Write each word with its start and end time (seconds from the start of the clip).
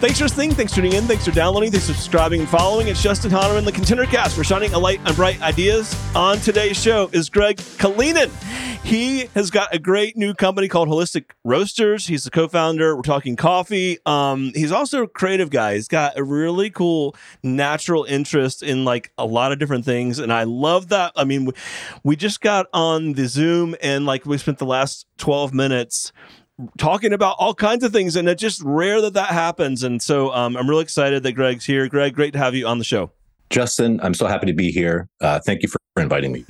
Thanks 0.00 0.18
for 0.18 0.26
listening. 0.26 0.52
Thanks 0.52 0.72
for 0.72 0.76
tuning 0.76 0.92
in. 0.92 1.04
Thanks 1.08 1.24
for 1.24 1.32
downloading. 1.32 1.72
Thanks 1.72 1.88
for 1.88 1.92
subscribing 1.92 2.38
and 2.38 2.48
following. 2.48 2.86
It's 2.86 3.02
Justin 3.02 3.32
Honaman, 3.32 3.64
the 3.64 3.72
Contender 3.72 4.04
Cast. 4.04 4.38
We're 4.38 4.44
shining 4.44 4.72
a 4.72 4.78
light 4.78 5.00
on 5.04 5.12
bright 5.16 5.42
ideas. 5.42 5.92
On 6.14 6.38
today's 6.38 6.80
show 6.80 7.10
is 7.12 7.28
Greg 7.28 7.56
Kalinin. 7.56 8.30
He 8.84 9.26
has 9.34 9.50
got 9.50 9.74
a 9.74 9.78
great 9.80 10.16
new 10.16 10.34
company 10.34 10.68
called 10.68 10.88
Holistic 10.88 11.32
Roasters. 11.44 12.06
He's 12.06 12.22
the 12.22 12.30
co-founder. 12.30 12.94
We're 12.94 13.02
talking 13.02 13.34
coffee. 13.34 13.98
Um, 14.06 14.52
he's 14.54 14.70
also 14.70 15.02
a 15.02 15.08
creative 15.08 15.50
guy. 15.50 15.74
He's 15.74 15.88
got 15.88 16.16
a 16.16 16.22
really 16.22 16.70
cool 16.70 17.16
natural 17.42 18.04
interest 18.04 18.62
in 18.62 18.84
like 18.84 19.12
a 19.18 19.26
lot 19.26 19.50
of 19.50 19.58
different 19.58 19.84
things, 19.84 20.20
and 20.20 20.32
I 20.32 20.44
love 20.44 20.90
that. 20.90 21.10
I 21.16 21.24
mean, 21.24 21.46
we, 21.46 21.52
we 22.04 22.14
just 22.14 22.40
got 22.40 22.66
on 22.72 23.14
the 23.14 23.26
Zoom, 23.26 23.74
and 23.82 24.06
like 24.06 24.24
we 24.24 24.38
spent 24.38 24.58
the 24.58 24.64
last 24.64 25.06
twelve 25.18 25.52
minutes 25.52 26.12
talking 26.76 27.12
about 27.12 27.36
all 27.38 27.54
kinds 27.54 27.84
of 27.84 27.92
things, 27.92 28.16
and 28.16 28.28
it's 28.28 28.40
just 28.40 28.62
rare 28.62 29.00
that 29.00 29.14
that 29.14 29.30
happens. 29.30 29.82
And 29.82 30.02
so 30.02 30.32
um, 30.32 30.56
I'm 30.56 30.68
really 30.68 30.82
excited 30.82 31.22
that 31.22 31.32
Greg's 31.32 31.64
here. 31.64 31.88
Greg, 31.88 32.14
great 32.14 32.32
to 32.32 32.38
have 32.38 32.54
you 32.54 32.66
on 32.66 32.78
the 32.78 32.84
show. 32.84 33.10
Justin, 33.50 34.00
I'm 34.02 34.14
so 34.14 34.26
happy 34.26 34.46
to 34.46 34.52
be 34.52 34.70
here. 34.70 35.08
Uh, 35.20 35.40
thank 35.40 35.62
you 35.62 35.68
for 35.68 35.78
inviting 35.96 36.32
me. 36.32 36.44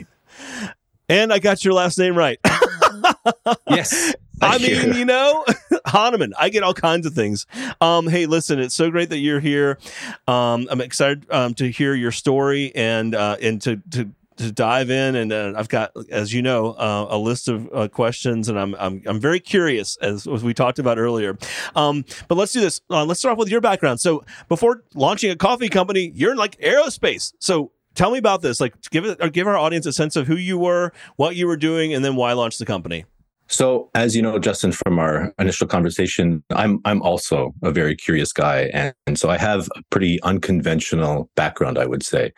And 1.09 1.33
I 1.33 1.39
got 1.39 1.65
your 1.65 1.75
last 1.75 1.99
name 1.99 2.17
right. 2.17 2.39
yes. 3.71 4.15
I 4.41 4.59
mean, 4.59 4.95
you, 4.95 5.05
know, 5.05 5.45
Honaman. 5.87 6.33
I 6.39 6.49
get 6.49 6.63
all 6.63 6.75
kinds 6.75 7.07
of 7.07 7.15
things. 7.15 7.47
Um, 7.81 8.07
hey, 8.07 8.27
listen, 8.27 8.59
it's 8.59 8.75
so 8.75 8.91
great 8.91 9.09
that 9.11 9.19
you're 9.19 9.41
here. 9.41 9.79
Um, 10.27 10.69
I'm 10.71 10.81
excited 10.81 11.27
um, 11.31 11.55
to 11.55 11.71
hear 11.71 11.95
your 11.95 12.13
story 12.13 12.73
and 12.75 13.15
uh, 13.15 13.37
and 13.41 13.61
to 13.63 13.81
to 13.91 14.11
to 14.39 14.53
dive 14.53 14.91
in, 14.91 15.17
and 15.17 15.33
uh, 15.33 15.53
I've 15.57 15.69
got, 15.69 15.93
as 16.11 16.33
you 16.33 16.43
know, 16.43 16.73
uh, 16.73 17.07
a 17.11 17.19
list 17.19 17.49
of 17.49 17.69
uh, 17.73 17.89
questions, 17.89 18.49
and 18.49 18.59
I'm, 18.59 18.75
I'm 18.79 19.03
I'm 19.07 19.21
very 19.21 19.41
curious, 19.41 19.97
as, 19.99 20.27
as 20.27 20.43
we 20.43 20.55
talked 20.55 20.79
about 20.79 20.99
earlier. 20.99 21.37
Um, 21.75 22.05
but 22.29 22.37
let's 22.37 22.53
do 22.53 22.61
this. 22.61 22.81
Uh, 22.91 23.05
let's 23.05 23.21
start 23.21 23.33
off 23.33 23.39
with 23.39 23.51
your 23.51 23.61
background. 23.61 24.01
So, 24.01 24.25
before 24.49 24.83
launching 24.95 25.31
a 25.31 25.37
coffee 25.37 25.69
company, 25.69 26.13
you're 26.15 26.33
in 26.33 26.39
like 26.39 26.59
aerospace. 26.61 27.33
So, 27.39 27.73
tell 27.95 28.11
me 28.11 28.19
about 28.19 28.43
this. 28.43 28.61
Like, 28.61 28.75
give 28.91 29.05
it 29.05 29.19
or 29.21 29.29
give 29.29 29.47
our 29.47 29.57
audience 29.57 29.87
a 29.87 29.93
sense 29.93 30.17
of 30.17 30.27
who 30.27 30.37
you 30.37 30.59
were, 30.59 30.93
what 31.17 31.37
you 31.37 31.47
were 31.47 31.57
doing, 31.57 31.93
and 31.93 32.05
then 32.05 32.17
why 32.17 32.33
launch 32.33 32.59
the 32.59 32.67
company. 32.67 33.05
So, 33.49 33.91
as 33.95 34.15
you 34.15 34.21
know, 34.21 34.39
Justin, 34.39 34.73
from 34.73 34.99
our 34.99 35.33
initial 35.39 35.67
conversation, 35.67 36.45
I'm 36.51 36.81
I'm 36.85 37.01
also 37.03 37.55
a 37.63 37.71
very 37.71 37.97
curious 37.97 38.33
guy, 38.33 38.71
and, 38.75 38.95
and 39.07 39.19
so 39.19 39.31
I 39.31 39.39
have 39.39 39.69
a 39.75 39.83
pretty 39.91 40.21
unconventional 40.23 41.31
background, 41.35 41.79
I 41.79 41.87
would 41.87 42.03
say. 42.03 42.33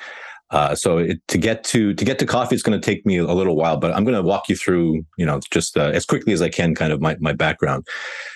Uh, 0.51 0.75
so 0.75 0.99
it, 0.99 1.27
to 1.29 1.39
get 1.39 1.63
to 1.63 1.95
to 1.95 2.05
get 2.05 2.19
to 2.19 2.27
coffee, 2.27 2.55
it's 2.55 2.63
going 2.63 2.79
to 2.79 2.85
take 2.85 3.07
me 3.07 3.19
a 3.19 3.33
little 3.33 3.57
while, 3.57 3.77
but 3.77 3.93
I'm 3.93 4.05
going 4.05 4.17
to 4.17 4.23
walk 4.23 4.49
you 4.49 4.57
through, 4.57 5.05
you 5.17 5.25
know, 5.25 5.41
just 5.51 5.77
uh, 5.77 5.91
as 5.95 6.05
quickly 6.05 6.33
as 6.33 6.43
I 6.43 6.49
can, 6.49 6.75
kind 6.75 6.93
of 6.93 7.01
my 7.01 7.17
my 7.21 7.33
background. 7.33 7.87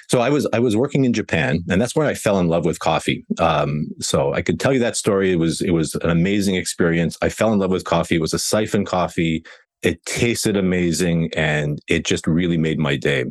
So 0.09 0.21
I 0.21 0.31
was 0.31 0.47
I 0.53 0.61
was 0.61 0.77
working 0.77 1.05
in 1.05 1.13
Japan, 1.13 1.65
and 1.69 1.81
that's 1.81 1.97
where 1.97 2.07
I 2.07 2.15
fell 2.15 2.39
in 2.39 2.47
love 2.47 2.65
with 2.65 2.79
coffee. 2.79 3.25
Um, 3.41 3.89
so 4.01 4.33
I 4.33 4.43
could 4.43 4.61
tell 4.61 4.73
you 4.73 4.79
that 4.79 4.97
story. 4.97 5.33
It 5.33 5.39
was 5.39 5.61
it 5.61 5.71
was 5.71 5.97
an 5.97 6.11
amazing 6.11 6.55
experience. 6.55 7.19
I 7.21 7.31
fell 7.31 7.53
in 7.53 7.59
love 7.59 7.71
with 7.71 7.85
coffee. 7.85 8.17
It 8.17 8.21
was 8.21 8.35
a 8.35 8.39
siphon 8.39 8.85
coffee. 8.85 9.45
It 9.83 10.05
tasted 10.07 10.57
amazing, 10.57 11.31
and 11.35 11.81
it 11.89 12.07
just 12.07 12.27
really 12.29 12.59
made 12.59 12.79
my 12.79 12.97
day. 12.97 13.25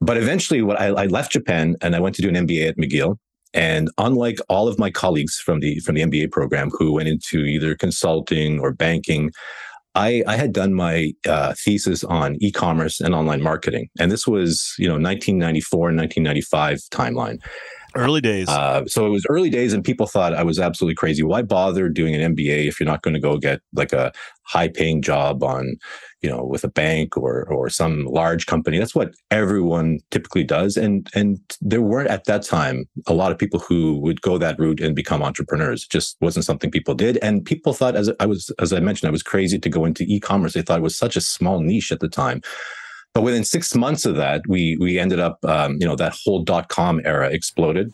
But 0.00 0.16
eventually, 0.16 0.62
what 0.62 0.80
I, 0.80 0.86
I 0.86 1.06
left 1.06 1.32
Japan 1.32 1.76
and 1.80 1.96
I 1.96 2.00
went 2.00 2.14
to 2.16 2.22
do 2.22 2.28
an 2.28 2.36
MBA 2.36 2.68
at 2.68 2.76
McGill. 2.76 3.18
And 3.54 3.90
unlike 3.98 4.38
all 4.48 4.68
of 4.68 4.78
my 4.78 4.90
colleagues 4.90 5.36
from 5.36 5.60
the 5.60 5.78
from 5.80 5.94
the 5.94 6.02
MBA 6.02 6.30
program 6.30 6.70
who 6.70 6.92
went 6.92 7.08
into 7.08 7.40
either 7.40 7.74
consulting 7.74 8.60
or 8.60 8.72
banking, 8.72 9.30
I, 9.94 10.22
I 10.26 10.36
had 10.36 10.52
done 10.52 10.74
my 10.74 11.12
uh, 11.26 11.54
thesis 11.54 12.04
on 12.04 12.36
e-commerce 12.40 13.00
and 13.00 13.14
online 13.14 13.42
marketing, 13.42 13.88
and 13.98 14.12
this 14.12 14.26
was 14.26 14.74
you 14.78 14.86
know 14.86 14.94
1994 14.94 15.88
and 15.88 15.98
1995 15.98 16.80
timeline. 16.92 17.38
Early 17.94 18.20
days. 18.20 18.48
Uh, 18.48 18.84
so 18.86 19.06
it 19.06 19.10
was 19.10 19.24
early 19.28 19.48
days, 19.48 19.72
and 19.72 19.82
people 19.82 20.06
thought 20.06 20.34
I 20.34 20.42
was 20.42 20.58
absolutely 20.58 20.94
crazy. 20.94 21.22
Why 21.22 21.42
bother 21.42 21.88
doing 21.88 22.14
an 22.14 22.34
MBA 22.36 22.68
if 22.68 22.78
you're 22.78 22.86
not 22.86 23.02
going 23.02 23.14
to 23.14 23.20
go 23.20 23.38
get 23.38 23.60
like 23.72 23.92
a 23.92 24.12
high 24.42 24.68
paying 24.68 25.00
job 25.00 25.42
on, 25.42 25.76
you 26.20 26.28
know, 26.28 26.44
with 26.44 26.64
a 26.64 26.68
bank 26.68 27.16
or 27.16 27.44
or 27.44 27.70
some 27.70 28.04
large 28.04 28.44
company? 28.44 28.78
That's 28.78 28.94
what 28.94 29.14
everyone 29.30 30.00
typically 30.10 30.44
does. 30.44 30.76
And 30.76 31.08
and 31.14 31.40
there 31.62 31.80
weren't 31.80 32.10
at 32.10 32.24
that 32.26 32.42
time 32.42 32.84
a 33.06 33.14
lot 33.14 33.32
of 33.32 33.38
people 33.38 33.58
who 33.58 33.98
would 34.00 34.20
go 34.20 34.36
that 34.36 34.58
route 34.58 34.80
and 34.80 34.94
become 34.94 35.22
entrepreneurs. 35.22 35.84
It 35.84 35.90
just 35.90 36.16
wasn't 36.20 36.44
something 36.44 36.70
people 36.70 36.94
did. 36.94 37.16
And 37.22 37.44
people 37.44 37.72
thought, 37.72 37.96
as 37.96 38.10
I 38.20 38.26
was, 38.26 38.50
as 38.58 38.72
I 38.72 38.80
mentioned, 38.80 39.08
I 39.08 39.12
was 39.12 39.22
crazy 39.22 39.58
to 39.58 39.68
go 39.70 39.86
into 39.86 40.04
e-commerce. 40.04 40.52
They 40.52 40.62
thought 40.62 40.80
it 40.80 40.82
was 40.82 40.98
such 40.98 41.16
a 41.16 41.22
small 41.22 41.60
niche 41.60 41.90
at 41.90 42.00
the 42.00 42.08
time. 42.08 42.42
But 43.18 43.24
within 43.24 43.42
six 43.42 43.74
months 43.74 44.06
of 44.06 44.14
that, 44.14 44.42
we 44.46 44.76
we 44.76 44.96
ended 44.96 45.18
up, 45.18 45.44
um, 45.44 45.76
you 45.80 45.86
know, 45.88 45.96
that 45.96 46.16
whole 46.24 46.44
dot 46.44 46.68
com 46.68 47.00
era 47.04 47.28
exploded, 47.28 47.92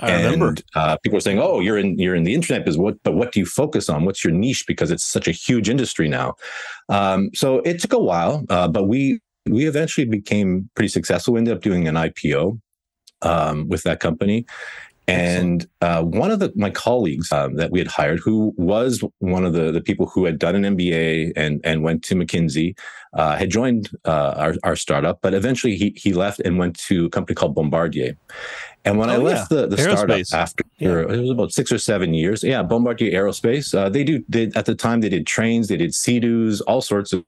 I 0.00 0.12
and 0.12 0.24
remember. 0.24 0.62
uh, 0.74 0.96
people 1.02 1.18
were 1.18 1.20
saying, 1.20 1.38
"Oh, 1.38 1.60
you're 1.60 1.76
in 1.76 1.98
you're 1.98 2.14
in 2.14 2.24
the 2.24 2.32
internet 2.32 2.64
business. 2.64 2.80
What, 2.80 2.96
but 3.02 3.12
what 3.12 3.32
do 3.32 3.40
you 3.40 3.44
focus 3.44 3.90
on? 3.90 4.06
What's 4.06 4.24
your 4.24 4.32
niche? 4.32 4.64
Because 4.66 4.90
it's 4.90 5.04
such 5.04 5.28
a 5.28 5.30
huge 5.30 5.68
industry 5.68 6.08
now." 6.08 6.36
Um, 6.88 7.28
so 7.34 7.58
it 7.66 7.80
took 7.82 7.92
a 7.92 7.98
while, 7.98 8.46
uh, 8.48 8.66
but 8.66 8.84
we 8.84 9.20
we 9.44 9.66
eventually 9.66 10.06
became 10.06 10.70
pretty 10.74 10.88
successful. 10.88 11.34
We 11.34 11.40
ended 11.40 11.54
up 11.54 11.62
doing 11.62 11.86
an 11.86 11.96
IPO 11.96 12.58
um, 13.20 13.68
with 13.68 13.82
that 13.82 14.00
company. 14.00 14.46
And 15.08 15.66
uh, 15.80 16.02
one 16.02 16.30
of 16.30 16.38
the, 16.38 16.52
my 16.54 16.70
colleagues 16.70 17.32
um, 17.32 17.56
that 17.56 17.70
we 17.72 17.78
had 17.80 17.88
hired, 17.88 18.20
who 18.20 18.54
was 18.56 19.02
one 19.18 19.44
of 19.44 19.52
the, 19.52 19.72
the 19.72 19.80
people 19.80 20.06
who 20.06 20.24
had 20.24 20.38
done 20.38 20.54
an 20.54 20.76
MBA 20.76 21.32
and, 21.36 21.60
and 21.64 21.82
went 21.82 22.04
to 22.04 22.14
McKinsey, 22.14 22.78
uh, 23.14 23.36
had 23.36 23.50
joined 23.50 23.90
uh, 24.06 24.34
our, 24.36 24.54
our 24.62 24.76
startup, 24.76 25.18
but 25.20 25.34
eventually 25.34 25.76
he, 25.76 25.92
he 25.96 26.12
left 26.12 26.40
and 26.40 26.56
went 26.56 26.78
to 26.78 27.06
a 27.06 27.10
company 27.10 27.34
called 27.34 27.54
Bombardier. 27.54 28.16
And 28.84 28.98
when 28.98 29.10
Oh, 29.10 29.14
I 29.14 29.16
left 29.18 29.50
yeah. 29.52 29.62
the, 29.62 29.66
the 29.66 29.78
startup 29.78 30.20
after 30.32 30.64
Yeah. 30.78 31.00
it 31.00 31.20
was 31.20 31.30
about 31.30 31.52
six 31.52 31.70
or 31.72 31.78
seven 31.78 32.14
years, 32.14 32.42
yeah, 32.44 32.62
Bombardier 32.62 33.12
Aerospace, 33.12 33.74
uh, 33.76 33.88
they 33.88 34.04
do 34.04 34.24
they, 34.28 34.50
at 34.54 34.66
the 34.66 34.74
time 34.74 35.00
they 35.00 35.08
did 35.08 35.26
trains, 35.26 35.68
they 35.68 35.76
did 35.76 35.94
sea-doos, 35.94 36.60
all 36.62 36.80
sorts 36.80 37.12
of 37.12 37.24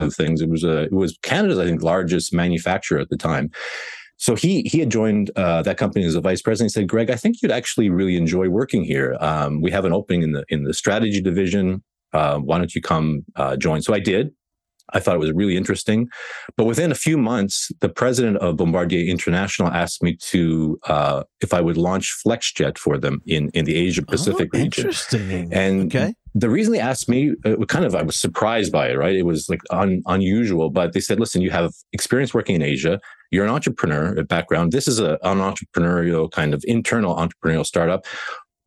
of 0.00 0.14
things. 0.14 0.42
It 0.42 0.50
was 0.50 0.62
a 0.62 0.82
it 0.82 0.92
was 0.92 1.16
Canada's 1.22 1.58
I 1.58 1.64
think 1.64 1.82
largest 1.82 2.32
manufacturer 2.32 2.98
at 2.98 3.08
the 3.08 3.16
time. 3.16 3.50
So 4.18 4.34
he 4.34 4.62
he 4.62 4.78
had 4.80 4.90
joined 4.90 5.30
uh, 5.36 5.62
that 5.62 5.76
company 5.76 6.04
as 6.04 6.14
a 6.14 6.20
vice 6.20 6.42
president. 6.42 6.72
He 6.72 6.80
said, 6.80 6.88
"Greg, 6.88 7.10
I 7.10 7.16
think 7.16 7.42
you'd 7.42 7.52
actually 7.52 7.90
really 7.90 8.16
enjoy 8.16 8.48
working 8.48 8.82
here. 8.84 9.16
Um, 9.20 9.60
we 9.60 9.70
have 9.70 9.84
an 9.84 9.92
opening 9.92 10.22
in 10.22 10.32
the 10.32 10.44
in 10.48 10.64
the 10.64 10.72
strategy 10.72 11.20
division. 11.20 11.82
Uh, 12.12 12.38
why 12.38 12.58
don't 12.58 12.74
you 12.74 12.80
come 12.80 13.24
uh, 13.36 13.56
join?" 13.56 13.82
So 13.82 13.92
I 13.94 14.00
did. 14.00 14.32
I 14.94 15.00
thought 15.00 15.16
it 15.16 15.18
was 15.18 15.32
really 15.32 15.56
interesting, 15.56 16.08
but 16.56 16.64
within 16.64 16.92
a 16.92 16.94
few 16.94 17.18
months, 17.18 17.72
the 17.80 17.88
president 17.88 18.36
of 18.36 18.56
Bombardier 18.56 19.10
International 19.10 19.68
asked 19.68 20.00
me 20.00 20.14
to 20.30 20.78
uh, 20.86 21.24
if 21.40 21.52
I 21.52 21.60
would 21.60 21.76
launch 21.76 22.14
FlexJet 22.24 22.78
for 22.78 22.96
them 22.96 23.20
in 23.26 23.50
in 23.50 23.64
the 23.64 23.74
Asia 23.74 24.02
Pacific 24.02 24.48
oh, 24.54 24.58
region. 24.58 24.84
Interesting. 24.84 25.52
And 25.52 25.94
okay. 25.94 26.14
the 26.34 26.48
reason 26.48 26.72
they 26.72 26.78
asked 26.78 27.08
me, 27.08 27.34
uh, 27.44 27.56
kind 27.66 27.84
of, 27.84 27.96
I 27.96 28.02
was 28.02 28.16
surprised 28.16 28.70
by 28.70 28.88
it, 28.90 28.96
right? 28.96 29.16
It 29.16 29.24
was 29.24 29.48
like 29.48 29.60
un, 29.70 30.02
unusual, 30.06 30.70
but 30.70 30.92
they 30.92 31.00
said, 31.00 31.18
listen, 31.18 31.42
you 31.42 31.50
have 31.50 31.72
experience 31.92 32.32
working 32.32 32.54
in 32.54 32.62
Asia. 32.62 33.00
You're 33.30 33.44
an 33.44 33.50
entrepreneur 33.50 34.22
background. 34.24 34.72
This 34.72 34.88
is 34.88 34.98
a, 34.98 35.18
an 35.22 35.38
entrepreneurial 35.38 36.30
kind 36.30 36.54
of 36.54 36.64
internal 36.66 37.16
entrepreneurial 37.16 37.66
startup. 37.66 38.06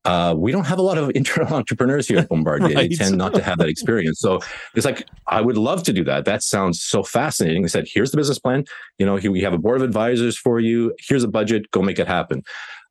Uh, 0.06 0.34
we 0.36 0.52
don't 0.52 0.66
have 0.66 0.80
a 0.80 0.82
lot 0.82 0.98
of 0.98 1.12
internal 1.16 1.54
entrepreneurs 1.54 2.08
here 2.08 2.20
at 2.20 2.30
Bombardier. 2.30 2.70
They 2.70 2.90
tend 2.90 3.18
not 3.18 3.34
to 3.34 3.44
have 3.44 3.58
that 3.60 3.70
experience. 3.70 4.20
So 4.20 4.40
it's 4.76 4.86
like, 4.86 5.06
I 5.28 5.42
would 5.42 5.58
love 5.58 5.84
to 5.84 5.94
do 5.94 6.04
that. 6.06 6.26
That 6.26 6.42
sounds 6.42 6.82
so 6.82 7.04
fascinating. 7.04 7.62
They 7.62 7.68
said, 7.68 7.88
here's 7.88 8.12
the 8.12 8.18
business 8.18 8.40
plan. 8.40 8.66
You 8.98 9.06
know, 9.06 9.18
here 9.18 9.32
we 9.32 9.42
have 9.42 9.54
a 9.54 9.58
board 9.58 9.78
of 9.78 9.84
advisors 9.84 10.38
for 10.38 10.60
you. 10.60 10.94
Here's 11.00 11.24
a 11.24 11.28
budget. 11.28 11.70
Go 11.72 11.82
make 11.82 12.00
it 12.00 12.08
happen. 12.08 12.44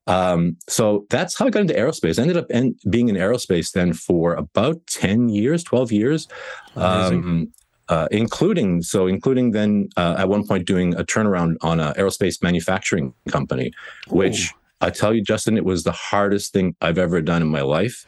Um, 0.06 0.56
so 0.68 1.06
that's 1.10 1.38
how 1.38 1.46
I 1.46 1.50
got 1.50 1.60
into 1.60 1.74
aerospace. 1.74 2.18
I 2.18 2.22
ended 2.22 2.38
up 2.38 2.46
en- 2.50 2.76
being 2.88 3.10
in 3.10 3.16
aerospace 3.16 3.72
then 3.72 3.92
for 3.92 4.34
about 4.34 4.86
10 4.86 5.28
years, 5.28 5.62
12 5.64 5.92
years. 5.92 6.28
Um, 6.76 7.52
uh, 7.88 8.08
including 8.10 8.82
so 8.82 9.06
including 9.06 9.52
then 9.52 9.88
uh, 9.96 10.16
at 10.18 10.28
one 10.28 10.46
point 10.46 10.66
doing 10.66 10.94
a 10.94 11.04
turnaround 11.04 11.56
on 11.62 11.80
an 11.80 11.94
aerospace 11.94 12.42
manufacturing 12.42 13.14
company, 13.28 13.72
which 14.08 14.52
I 14.80 14.90
tell 14.90 15.14
you, 15.14 15.22
Justin, 15.22 15.56
it 15.56 15.64
was 15.64 15.84
the 15.84 15.92
hardest 15.92 16.52
thing 16.52 16.76
I've 16.80 16.98
ever 16.98 17.20
done 17.20 17.42
in 17.42 17.48
my 17.48 17.62
life. 17.62 18.06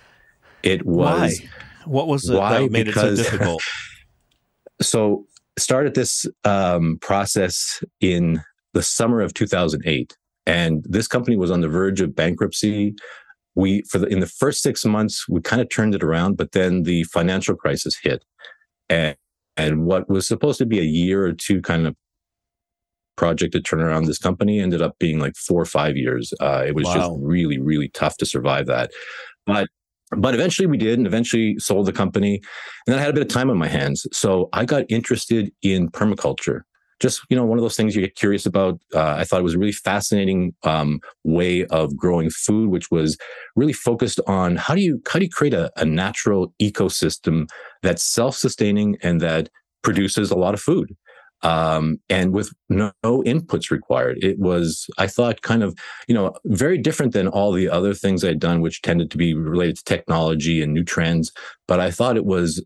It 0.62 0.85
was 0.87 1.41
Why? 1.41 1.49
What 1.87 2.09
was 2.09 2.29
it 2.29 2.37
Why? 2.37 2.61
that 2.61 2.71
made 2.71 2.87
Because- 2.87 3.19
it 3.19 3.25
so 3.25 3.31
difficult? 3.31 3.62
so 4.82 5.27
started 5.59 5.94
this 5.94 6.26
um, 6.44 6.99
process 7.00 7.83
in 8.00 8.43
the 8.73 8.83
summer 8.83 9.21
of 9.21 9.35
2008 9.35 10.17
and 10.47 10.85
this 10.88 11.06
company 11.06 11.37
was 11.37 11.50
on 11.50 11.61
the 11.61 11.69
verge 11.69 12.00
of 12.00 12.15
bankruptcy 12.15 12.94
we 13.55 13.83
for 13.83 13.99
the 13.99 14.06
in 14.06 14.21
the 14.21 14.26
first 14.26 14.62
six 14.62 14.85
months 14.85 15.29
we 15.29 15.41
kind 15.41 15.61
of 15.61 15.69
turned 15.69 15.94
it 15.94 16.03
around 16.03 16.37
but 16.37 16.53
then 16.53 16.85
the 16.85 17.03
financial 17.05 17.55
crisis 17.55 17.99
hit 18.03 18.25
and 18.88 19.17
and 19.56 19.85
what 19.85 20.08
was 20.08 20.26
supposed 20.26 20.58
to 20.58 20.67
be 20.67 20.79
a 20.79 20.85
year 20.85 21.25
or 21.25 21.32
two 21.32 21.61
kind 21.61 21.87
of 21.87 21.94
project 23.17 23.52
to 23.52 23.61
turn 23.61 23.82
around 23.82 24.06
this 24.06 24.19
company 24.19 24.61
ended 24.61 24.81
up 24.81 24.99
being 24.99 25.19
like 25.19 25.37
four 25.37 25.61
or 25.61 25.67
five 25.67 25.97
years. 25.97 26.32
Uh, 26.41 26.64
it 26.67 26.75
was 26.75 26.87
wow. 26.87 26.94
just 26.94 27.11
really, 27.20 27.58
really 27.58 27.88
tough 27.88 28.17
to 28.17 28.26
survive 28.26 28.67
that. 28.67 28.91
But 29.47 29.69
but 30.17 30.35
eventually 30.35 30.67
we 30.67 30.76
did 30.76 30.99
and 30.99 31.06
eventually 31.06 31.56
sold 31.58 31.87
the 31.87 31.93
company 31.93 32.35
and 32.35 32.43
then 32.87 32.99
i 32.99 33.00
had 33.00 33.11
a 33.11 33.12
bit 33.12 33.23
of 33.23 33.29
time 33.29 33.49
on 33.49 33.56
my 33.56 33.69
hands 33.69 34.06
so 34.12 34.49
i 34.52 34.64
got 34.64 34.85
interested 34.88 35.52
in 35.62 35.88
permaculture 35.88 36.62
just 37.00 37.23
you 37.29 37.37
know 37.37 37.44
one 37.44 37.58
of 37.58 37.62
those 37.62 37.76
things 37.76 37.97
you 37.97 38.02
get 38.02 38.14
curious 38.14 38.47
about 38.47 38.81
uh, 38.94 39.14
i 39.19 39.25
thought 39.25 39.41
it 39.41 39.44
was 39.44 39.55
a 39.55 39.58
really 39.58 39.73
fascinating 39.73 40.55
um, 40.62 41.00
way 41.25 41.64
of 41.67 41.97
growing 41.97 42.31
food 42.31 42.70
which 42.70 42.91
was 42.91 43.17
really 43.56 43.73
focused 43.73 44.20
on 44.26 44.56
how 44.56 44.75
do 44.75 44.81
you 44.81 45.00
how 45.11 45.19
do 45.19 45.25
you 45.25 45.31
create 45.31 45.55
a, 45.55 45.70
a 45.76 45.85
natural 45.85 46.52
ecosystem 46.61 47.49
that's 47.82 48.02
self-sustaining 48.02 48.97
and 49.02 49.20
that 49.20 49.49
produces 49.82 50.31
a 50.31 50.37
lot 50.37 50.55
of 50.55 50.61
food 50.61 50.94
um, 51.43 51.99
and 52.08 52.32
with 52.32 52.52
no, 52.69 52.93
no, 53.02 53.23
inputs 53.23 53.70
required. 53.70 54.19
It 54.23 54.38
was, 54.38 54.87
I 54.99 55.06
thought, 55.06 55.43
kind 55.43 55.62
of, 55.62 55.75
you 56.06 56.14
know, 56.14 56.35
very 56.44 56.76
different 56.76 57.12
than 57.12 57.29
all 57.29 57.52
the 57.52 57.69
other 57.69 57.94
things 57.94 58.23
I'd 58.23 58.38
done, 58.38 58.61
which 58.61 58.82
tended 58.82 59.11
to 59.11 59.17
be 59.17 59.35
related 59.35 59.79
to 59.79 59.85
technology 59.85 60.62
and 60.62 60.75
new 60.75 60.85
trends. 60.85 61.32
But 61.67 61.81
I 61.81 61.91
thought 61.91 62.17
it 62.17 62.26
was 62.26 62.62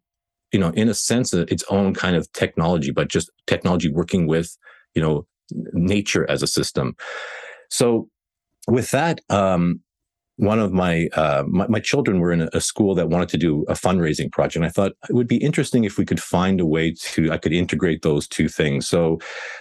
you 0.55 0.61
know, 0.61 0.71
in 0.71 0.89
a 0.89 0.95
sense, 0.95 1.35
uh, 1.35 1.45
its 1.49 1.65
own 1.69 1.93
kind 1.93 2.15
of 2.15 2.31
technology, 2.33 2.93
but 2.93 3.09
just 3.09 3.29
technology 3.49 3.91
working 3.91 4.29
with, 4.29 4.57
you 4.95 5.03
know, 5.03 5.27
nature 5.73 6.31
as 6.31 6.45
a 6.45 6.47
system. 6.47 6.95
So 7.71 8.09
with 8.69 8.93
that, 8.93 9.21
um, 9.31 9.81
one 10.37 10.61
of 10.61 10.73
my, 10.73 11.09
uh, 11.15 11.43
my, 11.49 11.67
my 11.67 11.81
children 11.81 12.21
were 12.21 12.33
in 12.33 12.43
a, 12.43 12.49
a, 12.53 12.61
school 12.61 12.95
that 12.95 13.09
wanted 13.09 13.31
to 13.31 13.37
do 13.37 13.65
a 13.69 13.75
fundraising 13.75 14.31
project. 14.31 14.57
And 14.57 14.65
I 14.65 14.69
thought 14.69 14.93
it 15.09 15.15
would 15.15 15.27
be 15.27 15.39
interesting 15.39 15.83
if 15.83 15.99
we 15.99 16.05
could 16.05 16.23
find 16.23 16.61
a 16.61 16.67
way 16.67 16.93
to 16.93 17.33
I 17.33 17.37
could 17.37 17.53
integrate 17.53 18.03
those 18.03 18.29
two 18.29 18.49
things. 18.49 18.89
So 18.89 19.19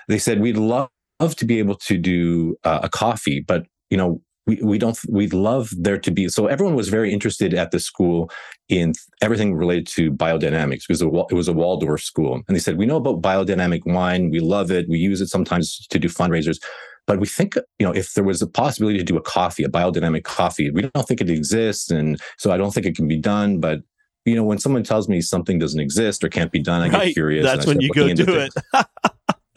they 0.08 0.20
said 0.20 0.42
we'd 0.42 0.58
love, 0.58 0.90
to 1.38 1.46
be 1.46 1.58
able 1.58 1.76
to 1.76 1.98
do 1.98 2.58
uh, 2.66 2.82
a 2.84 2.90
coffee, 2.90 3.40
but 3.40 3.64
you 3.90 3.96
know 3.96 4.22
we, 4.46 4.60
we 4.62 4.78
don't 4.78 5.00
we'd 5.10 5.34
love 5.34 5.70
there 5.78 5.98
to 5.98 6.12
be 6.12 6.28
so 6.28 6.48
everyone 6.48 6.76
was 6.76 6.90
very 6.90 7.14
interested 7.14 7.54
at 7.54 7.72
the 7.72 7.80
school 7.80 8.30
in 8.70 8.94
everything 9.22 9.56
related 9.56 9.88
to 9.88 10.12
biodynamics. 10.12 10.84
Because 10.88 11.02
it 11.02 11.34
was 11.34 11.48
a 11.48 11.54
Waldorf 11.54 12.02
school 12.02 12.36
and 12.36 12.56
they 12.56 12.60
said 12.60 12.78
we 12.78 12.86
know 12.86 12.98
about 12.98 13.22
biodynamic 13.22 13.82
wine. 13.86 14.30
We 14.30 14.40
love 14.40 14.72
it. 14.72 14.88
We 14.90 15.00
use 15.00 15.22
it 15.22 15.28
sometimes 15.28 15.86
to 15.88 16.00
do 16.00 16.08
fundraisers. 16.08 16.62
But 17.06 17.20
we 17.20 17.28
think 17.28 17.56
you 17.80 17.86
know 17.86 17.92
if 17.94 18.14
there 18.14 18.24
was 18.24 18.42
a 18.42 18.48
possibility 18.48 18.98
to 18.98 19.04
do 19.04 19.18
a 19.18 19.22
coffee 19.22 19.64
a 19.64 19.70
biodynamic 19.70 20.24
coffee 20.24 20.70
we 20.72 20.84
don't 20.84 21.08
think 21.08 21.22
it 21.22 21.30
exists 21.30 21.90
and 21.92 22.20
so 22.38 22.52
I 22.52 22.58
don't 22.58 22.74
think 22.74 22.86
it 22.86 22.96
can 22.96 23.08
be 23.08 23.18
done 23.18 23.60
but 23.60 23.82
you 24.26 24.36
know 24.36 24.44
when 24.44 24.58
someone 24.58 24.84
tells 24.84 25.10
me 25.10 25.20
something 25.20 25.60
doesn't 25.60 25.82
exist 25.82 26.24
or 26.24 26.30
can't 26.30 26.52
be 26.52 26.62
done 26.62 26.82
I 26.82 26.88
right. 26.88 27.06
get 27.08 27.14
curious 27.14 27.46
that's 27.46 27.66
when 27.66 27.82
you 27.82 27.90
go 27.90 28.14
do 28.14 28.40
it 28.40 28.54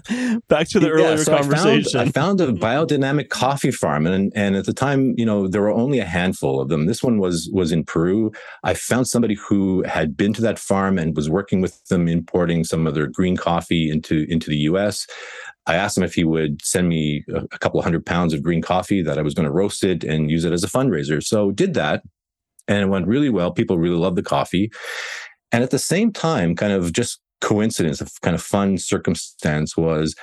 Back 0.48 0.68
to 0.68 0.80
the 0.80 0.90
earlier 0.90 1.16
so 1.18 1.36
conversation. 1.36 2.00
I 2.00 2.04
found, 2.08 2.40
I 2.40 2.46
found, 2.46 2.58
a 2.58 2.60
biodynamic 2.60 3.28
coffee 3.28 3.70
farm, 3.70 4.06
and 4.06 4.32
and 4.34 4.56
at 4.56 4.66
the 4.66 4.72
time, 4.72 5.14
you 5.16 5.24
know, 5.24 5.48
there 5.48 5.62
were 5.62 5.70
only 5.70 5.98
a 5.98 6.04
handful 6.04 6.60
of 6.60 6.68
them. 6.68 6.86
This 6.86 7.02
one 7.02 7.18
was 7.18 7.50
was 7.52 7.72
in 7.72 7.84
Peru. 7.84 8.32
I 8.62 8.74
found 8.74 9.08
somebody 9.08 9.34
who 9.34 9.82
had 9.84 10.16
been 10.16 10.32
to 10.34 10.42
that 10.42 10.58
farm 10.58 10.98
and 10.98 11.16
was 11.16 11.28
working 11.28 11.60
with 11.60 11.84
them 11.86 12.08
importing 12.08 12.64
some 12.64 12.86
of 12.86 12.94
their 12.94 13.06
green 13.06 13.36
coffee 13.36 13.90
into 13.90 14.26
into 14.28 14.50
the 14.50 14.58
U.S. 14.58 15.06
I 15.66 15.74
asked 15.74 15.96
him 15.96 16.04
if 16.04 16.14
he 16.14 16.24
would 16.24 16.64
send 16.64 16.88
me 16.88 17.24
a, 17.28 17.44
a 17.50 17.58
couple 17.58 17.82
hundred 17.82 18.06
pounds 18.06 18.32
of 18.32 18.42
green 18.42 18.62
coffee 18.62 19.02
that 19.02 19.18
I 19.18 19.22
was 19.22 19.34
going 19.34 19.46
to 19.46 19.52
roast 19.52 19.82
it 19.82 20.04
and 20.04 20.30
use 20.30 20.44
it 20.44 20.52
as 20.52 20.62
a 20.62 20.68
fundraiser. 20.68 21.22
So 21.22 21.50
did 21.50 21.74
that, 21.74 22.02
and 22.68 22.78
it 22.78 22.88
went 22.88 23.08
really 23.08 23.30
well. 23.30 23.50
People 23.50 23.78
really 23.78 23.96
loved 23.96 24.16
the 24.16 24.22
coffee. 24.22 24.70
And 25.52 25.62
at 25.62 25.70
the 25.70 25.78
same 25.78 26.12
time, 26.12 26.54
kind 26.54 26.72
of 26.72 26.92
just 26.92 27.20
coincidence, 27.40 28.00
a 28.00 28.06
kind 28.22 28.34
of 28.34 28.42
fun 28.42 28.78
circumstance 28.78 29.76
was 29.76 30.14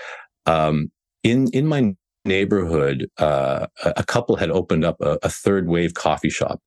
um, 0.46 0.92
in 1.24 1.48
in 1.54 1.68
my 1.68 1.96
neighborhood, 2.26 3.10
uh, 3.18 3.68
a 3.84 4.04
couple 4.04 4.36
had 4.36 4.50
opened 4.50 4.86
up 4.86 4.98
a, 5.02 5.18
a 5.24 5.30
third 5.30 5.68
wave 5.68 5.94
coffee 5.94 6.30
shop. 6.30 6.60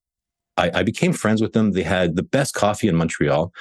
I, 0.58 0.70
I, 0.80 0.82
became 0.82 1.12
friends 1.12 1.42
with 1.42 1.52
them. 1.52 1.72
They 1.72 1.82
had 1.82 2.16
the 2.16 2.22
best 2.22 2.54
coffee 2.54 2.88
in 2.88 2.96
Montreal, 2.96 3.52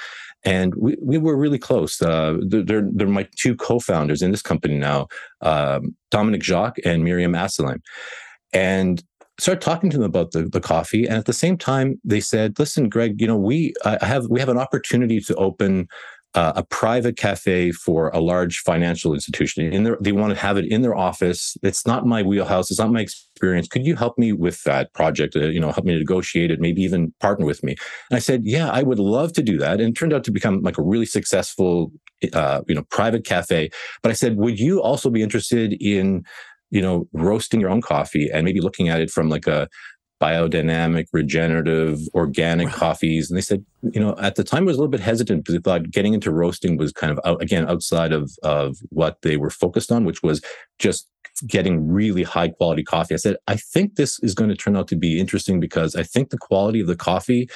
and 0.44 0.74
we, 0.76 0.98
we 1.02 1.18
were 1.18 1.36
really 1.36 1.60
close. 1.60 2.02
Uh, 2.02 2.38
they're, 2.48 2.88
they're 2.94 3.08
my 3.08 3.28
two 3.36 3.56
co-founders 3.56 4.22
in 4.22 4.32
this 4.32 4.42
company 4.42 4.78
now, 4.78 5.08
um, 5.42 5.96
Dominic 6.12 6.44
Jacques 6.44 6.80
and 6.86 7.04
Miriam 7.04 7.34
Asselheim. 7.34 7.82
And 8.54 9.04
started 9.38 9.62
talking 9.62 9.90
to 9.90 9.98
them 9.98 10.06
about 10.06 10.32
the, 10.32 10.44
the 10.44 10.62
coffee. 10.62 11.06
And 11.06 11.18
at 11.18 11.26
the 11.26 11.34
same 11.34 11.58
time, 11.58 12.00
they 12.06 12.22
said, 12.22 12.58
listen, 12.58 12.88
Greg, 12.88 13.20
you 13.20 13.28
know, 13.28 13.36
we 13.36 13.74
I 13.84 14.06
have 14.06 14.28
we 14.30 14.40
have 14.40 14.50
an 14.50 14.58
opportunity 14.58 15.20
to 15.22 15.36
open 15.36 15.88
uh, 16.36 16.52
a 16.58 16.64
private 16.64 17.16
cafe 17.16 17.72
for 17.72 18.10
a 18.10 18.20
large 18.20 18.60
financial 18.60 19.14
institution. 19.14 19.72
In 19.72 19.84
their, 19.84 19.98
they 20.02 20.12
want 20.12 20.34
to 20.34 20.40
have 20.40 20.58
it 20.58 20.66
in 20.66 20.82
their 20.82 20.96
office. 20.96 21.58
It's 21.64 21.88
not 21.88 22.06
my 22.06 22.22
wheelhouse. 22.24 22.70
It's 22.70 22.80
not 22.80 22.92
my 22.92 23.00
experience. 23.00 23.70
Could 23.70 23.86
you 23.86 23.96
help 23.96 24.18
me 24.18 24.34
with 24.34 24.62
that 24.64 24.94
project? 24.94 25.36
Uh, 25.36 25.46
you 25.46 25.62
know, 25.62 25.72
help 25.72 25.86
me 25.86 25.98
negotiate 25.98 26.52
it. 26.52 26.60
Maybe 26.60 26.82
even 26.82 27.14
partner 27.22 27.46
with 27.46 27.64
me. 27.64 27.76
And 28.10 28.18
I 28.18 28.20
said, 28.20 28.42
yeah, 28.44 28.70
I 28.70 28.84
would 28.84 29.00
love 29.00 29.32
to 29.34 29.42
do 29.42 29.58
that. 29.60 29.80
And 29.80 29.90
it 29.90 29.98
turned 29.98 30.14
out 30.14 30.26
to 30.26 30.32
become 30.32 30.62
like 30.62 30.78
a 30.78 30.84
really 30.84 31.06
successful, 31.06 31.92
uh, 32.34 32.62
you 32.68 32.76
know, 32.76 32.84
private 32.92 33.24
cafe. 33.24 33.70
But 34.04 34.12
I 34.12 34.14
said, 34.14 34.36
would 34.36 34.60
you 34.60 34.82
also 34.82 35.10
be 35.10 35.24
interested 35.24 35.74
in 35.82 36.26
you 36.72 36.82
know, 36.82 37.08
roasting 37.14 37.62
your 37.62 37.70
own 37.70 37.82
coffee 37.82 38.30
and 38.34 38.44
maybe 38.44 38.60
looking 38.60 38.90
at 38.90 39.00
it 39.00 39.10
from 39.10 39.30
like 39.30 39.48
a 39.48 39.70
biodynamic, 40.22 41.08
regenerative, 41.12 42.00
organic 42.14 42.70
coffees. 42.70 43.30
And 43.30 43.38
they 43.38 43.42
said, 43.42 43.66
you 43.92 44.00
know, 44.00 44.16
at 44.18 44.36
the 44.36 44.44
time 44.44 44.64
I 44.64 44.68
was 44.68 44.78
a 44.78 44.80
little 44.80 44.92
bit 44.92 45.02
hesitant 45.02 45.44
because 45.44 45.56
they 45.56 45.62
thought 45.62 45.92
getting 45.92 46.14
into 46.14 46.32
roasting 46.32 46.78
was 46.78 46.92
kind 46.92 47.12
of 47.12 47.20
out, 47.26 47.42
again 47.42 47.68
outside 47.70 48.14
of 48.14 48.32
of 48.44 48.78
what 48.90 49.22
they 49.22 49.38
were 49.38 49.50
focused 49.50 49.92
on, 49.92 50.06
which 50.06 50.24
was 50.24 50.42
just 50.80 51.08
getting 51.46 51.88
really 51.88 52.24
high 52.24 52.48
quality 52.48 52.84
coffee. 52.84 53.14
I 53.14 53.18
said, 53.18 53.36
I 53.48 53.58
think 53.58 53.96
this 53.96 54.20
is 54.20 54.34
going 54.34 54.50
to 54.50 54.56
turn 54.56 54.78
out 54.78 54.88
to 54.90 54.96
be 54.96 55.20
interesting 55.20 55.60
because 55.60 55.96
I 55.96 56.04
think 56.04 56.30
the 56.30 56.38
quality 56.38 56.80
of 56.80 56.88
the 56.88 56.96
coffee 56.96 57.50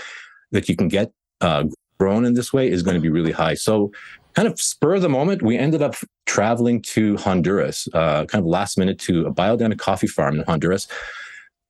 that 0.51 0.67
you 0.67 0.75
can 0.75 0.89
get 0.89 1.11
uh, 1.39 1.63
grown 1.97 2.25
in 2.25 2.33
this 2.33 2.51
way 2.51 2.69
is 2.69 2.83
going 2.83 2.95
to 2.95 3.01
be 3.01 3.09
really 3.09 3.31
high. 3.31 3.53
So 3.53 3.91
kind 4.33 4.47
of 4.47 4.59
spur 4.59 4.95
of 4.95 5.01
the 5.01 5.09
moment, 5.09 5.41
we 5.41 5.57
ended 5.57 5.81
up 5.81 5.95
traveling 6.25 6.81
to 6.81 7.15
Honduras, 7.17 7.87
uh, 7.93 8.25
kind 8.25 8.43
of 8.43 8.45
last 8.45 8.77
minute 8.77 8.99
to 8.99 9.25
a 9.27 9.33
biodynamic 9.33 9.79
coffee 9.79 10.07
farm 10.07 10.39
in 10.39 10.45
Honduras 10.45 10.87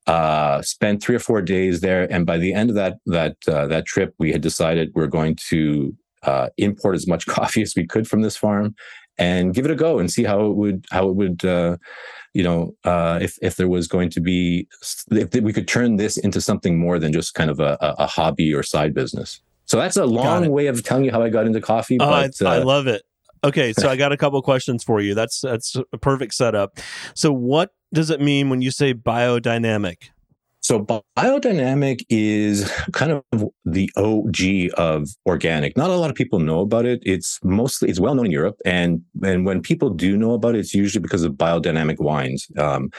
uh, 0.09 0.61
spent 0.63 1.03
three 1.03 1.15
or 1.15 1.19
four 1.19 1.39
days 1.41 1.81
there, 1.81 2.11
and 2.11 2.25
by 2.25 2.37
the 2.37 2.51
end 2.51 2.71
of 2.71 2.75
that 2.75 2.97
that 3.05 3.37
uh, 3.47 3.67
that 3.67 3.85
trip, 3.85 4.15
we 4.17 4.31
had 4.31 4.41
decided 4.41 4.91
we're 4.95 5.07
going 5.07 5.35
to 5.49 5.95
uh, 6.23 6.49
import 6.57 6.95
as 6.95 7.07
much 7.07 7.25
coffee 7.37 7.61
as 7.61 7.75
we 7.75 7.85
could 7.85 8.07
from 8.07 8.21
this 8.21 8.35
farm 8.35 8.75
and 9.19 9.53
give 9.53 9.65
it 9.65 9.71
a 9.71 9.75
go 9.75 9.99
and 9.99 10.11
see 10.11 10.23
how 10.23 10.45
it 10.47 10.55
would 10.55 10.85
how 10.89 11.07
it 11.07 11.15
would 11.15 11.45
uh, 11.45 11.77
you 12.33 12.41
know 12.41 12.73
uh, 12.85 13.19
if 13.21 13.37
if 13.43 13.57
there 13.57 13.67
was 13.67 13.87
going 13.87 14.09
to 14.09 14.19
be 14.19 14.67
if 15.11 15.31
we 15.43 15.53
could 15.53 15.67
turn 15.67 15.97
this 15.97 16.17
into 16.17 16.41
something 16.41 16.79
more 16.79 16.97
than 16.97 17.13
just 17.13 17.35
kind 17.35 17.51
of 17.51 17.59
a, 17.59 17.77
a 17.81 18.07
hobby 18.07 18.51
or 18.51 18.63
side 18.63 18.95
business. 18.95 19.39
So 19.65 19.77
that's 19.77 19.97
a 19.97 20.05
long 20.05 20.49
way 20.49 20.65
of 20.65 20.83
telling 20.83 21.05
you 21.05 21.11
how 21.11 21.21
I 21.21 21.29
got 21.29 21.45
into 21.45 21.61
coffee. 21.61 21.97
Oh, 21.99 22.09
but, 22.09 22.41
I, 22.41 22.55
I 22.55 22.57
uh, 22.61 22.65
love 22.65 22.87
it. 22.87 23.03
Okay, 23.43 23.73
so 23.73 23.89
I 23.89 23.95
got 23.95 24.11
a 24.11 24.17
couple 24.17 24.41
questions 24.41 24.83
for 24.83 24.99
you. 24.99 25.15
That's 25.15 25.41
that's 25.41 25.75
a 25.93 25.97
perfect 25.97 26.33
setup. 26.33 26.79
So 27.13 27.31
what 27.31 27.71
does 27.93 28.09
it 28.09 28.21
mean 28.21 28.49
when 28.49 28.61
you 28.61 28.71
say 28.71 28.93
biodynamic? 28.93 30.09
So 30.61 30.85
biodynamic 31.17 32.01
is 32.09 32.69
kind 32.91 33.11
of 33.11 33.23
the 33.65 33.89
OG 33.95 34.77
of 34.77 35.07
organic. 35.25 35.77
Not 35.77 35.89
a 35.89 35.95
lot 35.95 36.09
of 36.09 36.15
people 36.15 36.39
know 36.39 36.59
about 36.59 36.85
it. 36.85 37.01
It's 37.03 37.39
mostly 37.43 37.89
it's 37.89 37.99
well 37.99 38.13
known 38.13 38.25
in 38.25 38.31
Europe, 38.31 38.59
and 38.65 39.01
and 39.23 39.45
when 39.45 39.61
people 39.61 39.89
do 39.89 40.17
know 40.17 40.33
about 40.33 40.55
it, 40.55 40.59
it's 40.59 40.73
usually 40.73 41.01
because 41.01 41.23
of 41.23 41.33
biodynamic 41.33 41.99
wines. 41.99 42.47
Um, 42.57 42.89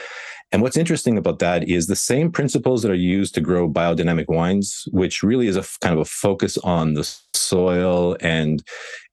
and 0.51 0.61
what's 0.61 0.77
interesting 0.77 1.17
about 1.17 1.39
that 1.39 1.67
is 1.69 1.87
the 1.87 1.95
same 1.95 2.31
principles 2.31 2.81
that 2.81 2.91
are 2.91 2.95
used 2.95 3.33
to 3.35 3.41
grow 3.41 3.69
biodynamic 3.69 4.27
wines, 4.27 4.85
which 4.91 5.23
really 5.23 5.47
is 5.47 5.55
a 5.55 5.65
kind 5.79 5.93
of 5.93 5.99
a 5.99 6.05
focus 6.05 6.57
on 6.59 6.93
the 6.93 7.03
soil 7.33 8.17
and 8.19 8.63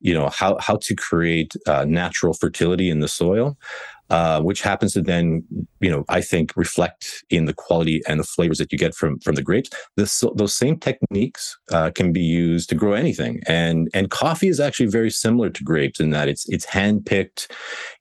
you 0.01 0.15
know 0.15 0.29
how 0.29 0.59
how 0.59 0.77
to 0.77 0.95
create 0.95 1.55
uh, 1.67 1.85
natural 1.85 2.33
fertility 2.33 2.91
in 2.91 3.01
the 3.01 3.09
soil. 3.09 3.57
Uh, 4.11 4.41
which 4.41 4.63
happens 4.63 4.95
to 4.95 5.03
then, 5.03 5.45
you 5.81 5.91
know, 5.91 6.03
I 6.09 6.23
think 6.23 6.55
reflect 6.57 7.23
in 7.29 7.45
the 7.45 7.53
quality 7.53 8.01
and 8.09 8.19
the 8.19 8.25
flavors 8.25 8.57
that 8.57 8.73
you 8.73 8.79
get 8.79 8.95
from 8.95 9.19
from 9.19 9.35
the 9.35 9.43
grapes. 9.43 9.69
This, 9.99 10.25
those 10.35 10.57
same 10.57 10.79
techniques 10.79 11.59
uh, 11.71 11.91
can 11.91 12.11
be 12.11 12.23
used 12.23 12.71
to 12.71 12.75
grow 12.75 12.95
anything, 12.95 13.43
and 13.47 13.91
and 13.93 14.09
coffee 14.09 14.49
is 14.49 14.61
actually 14.61 14.87
very 14.87 15.11
similar 15.11 15.51
to 15.51 15.63
grapes 15.63 16.01
in 16.01 16.09
that 16.09 16.27
it's 16.27 16.49
it's 16.49 16.65
hand 16.65 17.05
picked 17.05 17.53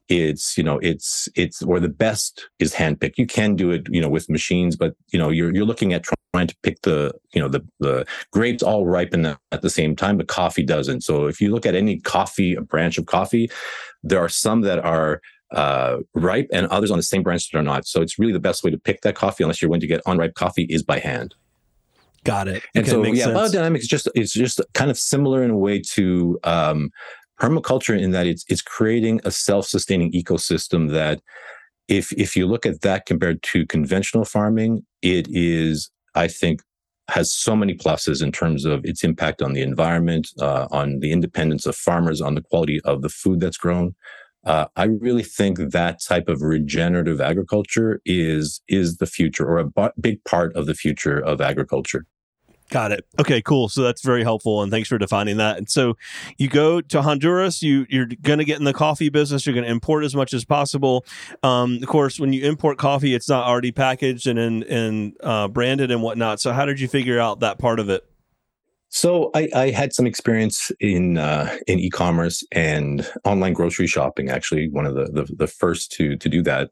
it's 0.09 0.57
you 0.57 0.63
know 0.63 0.79
it's 0.79 1.27
it's 1.35 1.61
or 1.61 1.79
the 1.79 1.89
best 1.89 2.49
is 2.59 2.73
handpicked. 2.73 3.17
You 3.17 3.27
can 3.27 3.55
do 3.55 3.71
it 3.71 3.87
you 3.89 4.01
know 4.01 4.09
with 4.09 4.29
machines 4.29 4.75
but 4.75 4.95
you 5.11 5.19
know 5.19 5.29
you're 5.29 5.53
you're 5.53 5.65
looking 5.65 5.93
at 5.93 6.05
trying 6.33 6.47
to 6.47 6.55
pick 6.63 6.81
the 6.81 7.13
you 7.33 7.41
know 7.41 7.47
the 7.47 7.65
the 7.79 8.05
grapes 8.31 8.63
all 8.63 8.85
ripen 8.85 9.25
at 9.25 9.61
the 9.61 9.69
same 9.69 9.95
time 9.95 10.17
but 10.17 10.27
coffee 10.27 10.63
doesn't. 10.63 11.01
So 11.01 11.27
if 11.27 11.41
you 11.41 11.51
look 11.51 11.65
at 11.65 11.75
any 11.75 11.99
coffee 11.99 12.55
a 12.55 12.61
branch 12.61 12.97
of 12.97 13.05
coffee 13.05 13.49
there 14.03 14.19
are 14.19 14.29
some 14.29 14.61
that 14.61 14.79
are 14.79 15.21
uh, 15.51 15.97
ripe 16.13 16.49
and 16.51 16.67
others 16.67 16.91
on 16.91 16.97
the 16.97 17.03
same 17.03 17.23
branch 17.23 17.49
that 17.49 17.57
are 17.57 17.63
not. 17.63 17.87
So 17.87 18.01
it's 18.01 18.19
really 18.19 18.33
the 18.33 18.39
best 18.39 18.63
way 18.63 18.71
to 18.71 18.77
pick 18.77 19.01
that 19.01 19.15
coffee 19.15 19.43
unless 19.43 19.61
you're 19.61 19.69
going 19.69 19.81
to 19.81 19.87
get 19.87 20.01
unripe 20.05 20.35
coffee 20.35 20.63
is 20.63 20.83
by 20.83 20.99
hand. 20.99 21.35
Got 22.23 22.47
it. 22.49 22.63
And 22.75 22.83
okay, 22.83 22.91
so 22.91 23.05
yeah 23.05 23.25
sense. 23.25 23.55
biodynamics 23.55 23.79
is 23.79 23.87
just 23.87 24.09
it's 24.15 24.33
just 24.33 24.59
kind 24.73 24.91
of 24.91 24.97
similar 24.97 25.43
in 25.43 25.51
a 25.51 25.57
way 25.57 25.81
to 25.93 26.37
um 26.43 26.89
permaculture 27.39 27.99
in 27.99 28.11
that 28.11 28.27
it's 28.27 28.45
it's 28.49 28.61
creating 28.61 29.21
a 29.23 29.31
self-sustaining 29.31 30.11
ecosystem 30.11 30.91
that 30.91 31.21
if 31.87 32.11
if 32.13 32.35
you 32.35 32.47
look 32.47 32.65
at 32.65 32.81
that 32.81 33.05
compared 33.05 33.41
to 33.43 33.65
conventional 33.65 34.25
farming, 34.25 34.85
it 35.01 35.27
is, 35.29 35.89
I 36.15 36.27
think, 36.27 36.61
has 37.09 37.33
so 37.33 37.55
many 37.55 37.73
pluses 37.73 38.21
in 38.21 38.31
terms 38.31 38.65
of 38.65 38.83
its 38.83 39.03
impact 39.03 39.41
on 39.41 39.53
the 39.53 39.61
environment, 39.61 40.27
uh, 40.41 40.67
on 40.71 40.99
the 40.99 41.11
independence 41.11 41.65
of 41.65 41.75
farmers, 41.75 42.21
on 42.21 42.35
the 42.35 42.41
quality 42.41 42.81
of 42.83 43.01
the 43.01 43.09
food 43.09 43.39
that's 43.39 43.57
grown. 43.57 43.95
Uh, 44.45 44.65
I 44.75 44.85
really 44.85 45.23
think 45.23 45.57
that 45.57 46.01
type 46.01 46.27
of 46.29 46.41
regenerative 46.41 47.21
agriculture 47.21 48.01
is 48.05 48.61
is 48.67 48.97
the 48.97 49.05
future, 49.05 49.45
or 49.45 49.57
a 49.59 49.65
b- 49.65 49.95
big 49.99 50.23
part 50.25 50.55
of 50.55 50.65
the 50.65 50.75
future 50.75 51.19
of 51.19 51.41
agriculture. 51.41 52.05
Got 52.69 52.91
it. 52.91 53.05
Okay, 53.17 53.41
cool. 53.41 53.69
So 53.69 53.81
that's 53.81 54.01
very 54.01 54.23
helpful, 54.23 54.61
and 54.61 54.69
thanks 54.69 54.89
for 54.89 54.97
defining 54.97 55.37
that. 55.37 55.57
And 55.57 55.69
so, 55.69 55.95
you 56.37 56.49
go 56.49 56.81
to 56.81 57.01
Honduras. 57.01 57.63
You 57.63 57.85
you're 57.89 58.07
going 58.21 58.39
to 58.39 58.45
get 58.45 58.59
in 58.59 58.65
the 58.65 58.73
coffee 58.73 59.07
business. 59.07 59.45
You're 59.45 59.53
going 59.53 59.63
to 59.63 59.71
import 59.71 60.03
as 60.03 60.15
much 60.15 60.33
as 60.33 60.43
possible. 60.43 61.05
Um, 61.43 61.79
of 61.81 61.87
course, 61.87 62.19
when 62.19 62.33
you 62.33 62.45
import 62.45 62.77
coffee, 62.77 63.15
it's 63.15 63.29
not 63.29 63.47
already 63.47 63.71
packaged 63.71 64.27
and 64.27 64.37
and, 64.37 64.63
and 64.63 65.13
uh, 65.23 65.47
branded 65.47 65.91
and 65.91 66.01
whatnot. 66.01 66.41
So, 66.41 66.51
how 66.51 66.65
did 66.65 66.81
you 66.81 66.89
figure 66.89 67.19
out 67.19 67.39
that 67.39 67.57
part 67.57 67.79
of 67.79 67.89
it? 67.89 68.03
So 68.89 69.31
I, 69.33 69.49
I, 69.53 69.69
had 69.71 69.93
some 69.93 70.07
experience 70.07 70.71
in 70.79 71.17
uh, 71.17 71.55
in 71.67 71.79
e-commerce 71.79 72.43
and 72.53 73.05
online 73.25 73.53
grocery 73.53 73.87
shopping. 73.87 74.29
Actually, 74.29 74.69
one 74.69 74.85
of 74.85 74.95
the, 74.95 75.05
the, 75.05 75.35
the 75.35 75.47
first 75.47 75.91
to 75.93 76.15
to 76.17 76.29
do 76.29 76.41
that, 76.43 76.69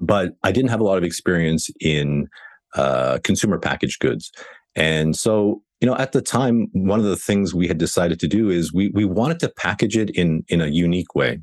but 0.00 0.32
I 0.42 0.52
didn't 0.52 0.70
have 0.70 0.80
a 0.80 0.84
lot 0.84 0.98
of 0.98 1.04
experience 1.04 1.70
in 1.80 2.28
uh, 2.74 3.18
consumer 3.22 3.58
packaged 3.58 4.00
goods. 4.00 4.32
And 4.76 5.16
so, 5.16 5.62
you 5.80 5.86
know, 5.86 5.96
at 5.96 6.12
the 6.12 6.22
time, 6.22 6.68
one 6.72 6.98
of 6.98 7.06
the 7.06 7.16
things 7.16 7.54
we 7.54 7.68
had 7.68 7.78
decided 7.78 8.20
to 8.20 8.28
do 8.28 8.50
is 8.50 8.72
we 8.72 8.90
we 8.90 9.04
wanted 9.04 9.40
to 9.40 9.48
package 9.48 9.96
it 9.96 10.10
in 10.10 10.44
in 10.48 10.60
a 10.60 10.66
unique 10.66 11.14
way. 11.14 11.40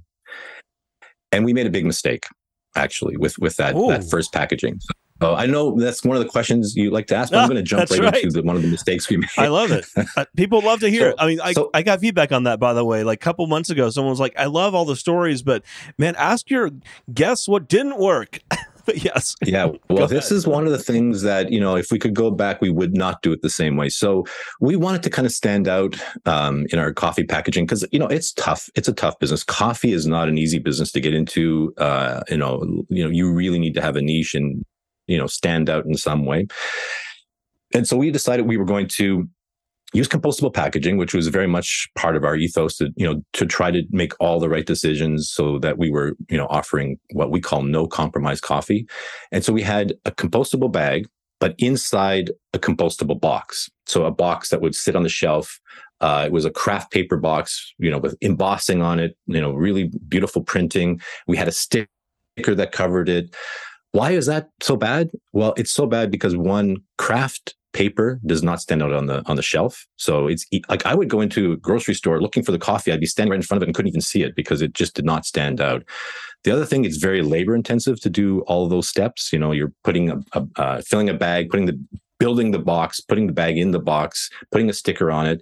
And 1.31 1.45
we 1.45 1.53
made 1.53 1.65
a 1.65 1.69
big 1.69 1.85
mistake, 1.85 2.25
actually, 2.75 3.17
with 3.17 3.37
with 3.39 3.55
that 3.57 3.75
Ooh. 3.75 3.87
that 3.87 4.09
first 4.09 4.33
packaging. 4.33 4.79
So 5.21 5.35
I 5.35 5.45
know 5.45 5.79
that's 5.79 6.03
one 6.03 6.17
of 6.17 6.23
the 6.23 6.29
questions 6.29 6.75
you 6.75 6.89
like 6.89 7.05
to 7.07 7.15
ask, 7.15 7.31
but 7.31 7.39
I'm 7.39 7.47
going 7.49 7.57
to 7.57 7.61
jump 7.63 7.91
right, 7.91 7.99
right, 7.99 8.23
into 8.23 8.41
the, 8.41 8.43
one 8.43 8.55
of 8.55 8.63
the 8.63 8.67
mistakes 8.67 9.07
we 9.07 9.17
made. 9.17 9.29
I 9.37 9.47
love 9.47 9.71
it. 9.71 9.85
Uh, 10.17 10.25
people 10.35 10.61
love 10.61 10.79
to 10.79 10.89
hear 10.89 11.01
so, 11.01 11.09
it. 11.09 11.15
I 11.19 11.27
mean, 11.27 11.39
I, 11.39 11.53
so, 11.53 11.69
I 11.73 11.83
got 11.83 12.01
feedback 12.01 12.31
on 12.31 12.43
that, 12.43 12.59
by 12.59 12.73
the 12.73 12.83
way. 12.83 13.03
Like 13.03 13.21
a 13.21 13.23
couple 13.23 13.45
months 13.47 13.69
ago, 13.69 13.89
someone 13.91 14.09
was 14.09 14.19
like, 14.19 14.33
I 14.37 14.45
love 14.45 14.73
all 14.75 14.83
the 14.83 14.95
stories, 14.95 15.41
but 15.41 15.63
man, 15.97 16.15
ask 16.15 16.49
your 16.49 16.71
guests 17.13 17.47
what 17.47 17.69
didn't 17.69 17.97
work. 17.97 18.39
yes. 18.95 19.35
Yeah. 19.45 19.69
Well, 19.89 20.07
this 20.07 20.31
is 20.31 20.47
one 20.47 20.65
of 20.65 20.71
the 20.71 20.79
things 20.79 21.21
that, 21.21 21.51
you 21.51 21.59
know, 21.59 21.75
if 21.75 21.91
we 21.91 21.99
could 21.99 22.15
go 22.15 22.31
back, 22.31 22.61
we 22.61 22.69
would 22.69 22.95
not 22.95 23.21
do 23.21 23.33
it 23.33 23.41
the 23.41 23.49
same 23.49 23.75
way. 23.75 23.89
So 23.89 24.25
we 24.61 24.75
wanted 24.75 25.03
to 25.03 25.09
kind 25.09 25.25
of 25.25 25.31
stand 25.33 25.67
out 25.67 25.95
um, 26.25 26.65
in 26.71 26.79
our 26.79 26.93
coffee 26.93 27.25
packaging 27.25 27.65
because, 27.65 27.85
you 27.91 27.99
know, 27.99 28.07
it's 28.07 28.31
tough. 28.33 28.69
It's 28.73 28.87
a 28.87 28.93
tough 28.93 29.19
business. 29.19 29.43
Coffee 29.43 29.91
is 29.91 30.07
not 30.07 30.29
an 30.29 30.37
easy 30.37 30.59
business 30.59 30.91
to 30.93 31.01
get 31.01 31.13
into. 31.13 31.73
Uh, 31.77 32.21
you 32.29 32.37
know, 32.37 32.63
you 32.89 33.03
know, 33.03 33.09
you 33.09 33.31
really 33.33 33.59
need 33.59 33.73
to 33.73 33.81
have 33.81 33.97
a 33.97 34.01
niche 34.01 34.33
and, 34.33 34.63
you 35.07 35.17
know, 35.17 35.27
stand 35.27 35.69
out 35.69 35.85
in 35.85 35.95
some 35.95 36.25
way. 36.25 36.47
And 37.73 37.87
so 37.87 37.97
we 37.97 38.11
decided 38.11 38.47
we 38.47 38.57
were 38.57 38.65
going 38.65 38.87
to 38.87 39.27
use 39.93 40.07
compostable 40.07 40.53
packaging, 40.53 40.97
which 40.97 41.13
was 41.13 41.27
very 41.27 41.47
much 41.47 41.89
part 41.95 42.15
of 42.15 42.23
our 42.23 42.35
ethos 42.35 42.77
to, 42.77 42.91
you 42.95 43.05
know, 43.05 43.23
to 43.33 43.45
try 43.45 43.71
to 43.71 43.83
make 43.89 44.13
all 44.19 44.39
the 44.39 44.49
right 44.49 44.65
decisions 44.65 45.29
so 45.29 45.59
that 45.59 45.77
we 45.77 45.89
were, 45.89 46.13
you 46.29 46.37
know, 46.37 46.47
offering 46.49 46.97
what 47.11 47.31
we 47.31 47.41
call 47.41 47.63
no 47.63 47.87
compromise 47.87 48.39
coffee. 48.39 48.87
And 49.31 49.43
so 49.43 49.51
we 49.51 49.61
had 49.61 49.93
a 50.05 50.11
compostable 50.11 50.71
bag, 50.71 51.07
but 51.39 51.55
inside 51.57 52.31
a 52.53 52.59
compostable 52.59 53.19
box. 53.19 53.69
So 53.85 54.05
a 54.05 54.11
box 54.11 54.49
that 54.49 54.61
would 54.61 54.75
sit 54.75 54.95
on 54.95 55.03
the 55.03 55.09
shelf. 55.09 55.59
Uh, 55.99 56.23
it 56.25 56.31
was 56.31 56.45
a 56.45 56.51
craft 56.51 56.91
paper 56.91 57.17
box, 57.17 57.73
you 57.77 57.91
know, 57.91 57.99
with 57.99 58.15
embossing 58.21 58.81
on 58.81 58.99
it, 58.99 59.17
you 59.27 59.41
know, 59.41 59.51
really 59.51 59.91
beautiful 60.07 60.41
printing. 60.41 61.01
We 61.27 61.37
had 61.37 61.47
a 61.47 61.51
sticker 61.51 61.87
that 62.37 62.71
covered 62.71 63.09
it. 63.09 63.35
Why 63.91 64.11
is 64.11 64.25
that 64.27 64.49
so 64.61 64.77
bad? 64.77 65.11
Well, 65.33 65.53
it's 65.57 65.71
so 65.71 65.85
bad 65.85 66.11
because 66.11 66.35
one 66.35 66.77
craft 66.97 67.55
paper 67.73 68.19
does 68.25 68.43
not 68.43 68.61
stand 68.61 68.83
out 68.83 68.91
on 68.91 69.05
the 69.05 69.23
on 69.27 69.35
the 69.35 69.41
shelf. 69.41 69.85
So 69.97 70.27
it's 70.27 70.45
like 70.69 70.85
I 70.85 70.95
would 70.95 71.09
go 71.09 71.21
into 71.21 71.53
a 71.53 71.57
grocery 71.57 71.93
store 71.93 72.21
looking 72.21 72.43
for 72.43 72.51
the 72.51 72.59
coffee. 72.59 72.91
I'd 72.91 72.99
be 72.99 73.05
standing 73.05 73.31
right 73.31 73.37
in 73.37 73.43
front 73.43 73.59
of 73.59 73.63
it 73.63 73.69
and 73.69 73.75
couldn't 73.75 73.89
even 73.89 74.01
see 74.01 74.23
it 74.23 74.35
because 74.35 74.61
it 74.61 74.73
just 74.73 74.95
did 74.95 75.05
not 75.05 75.25
stand 75.25 75.61
out. 75.61 75.83
The 76.43 76.51
other 76.51 76.65
thing, 76.65 76.85
it's 76.85 76.97
very 76.97 77.21
labor 77.21 77.55
intensive 77.55 77.99
to 78.01 78.09
do 78.09 78.41
all 78.41 78.67
those 78.67 78.89
steps. 78.89 79.31
You 79.31 79.39
know, 79.39 79.51
you're 79.51 79.73
putting 79.83 80.09
a, 80.09 80.19
a 80.33 80.47
uh, 80.57 80.81
filling 80.81 81.09
a 81.09 81.13
bag, 81.13 81.49
putting 81.49 81.67
the 81.67 81.79
building 82.19 82.51
the 82.51 82.59
box, 82.59 82.99
putting 82.99 83.27
the 83.27 83.33
bag 83.33 83.57
in 83.57 83.71
the 83.71 83.79
box, 83.79 84.29
putting 84.51 84.69
a 84.69 84.73
sticker 84.73 85.11
on 85.11 85.27
it, 85.27 85.41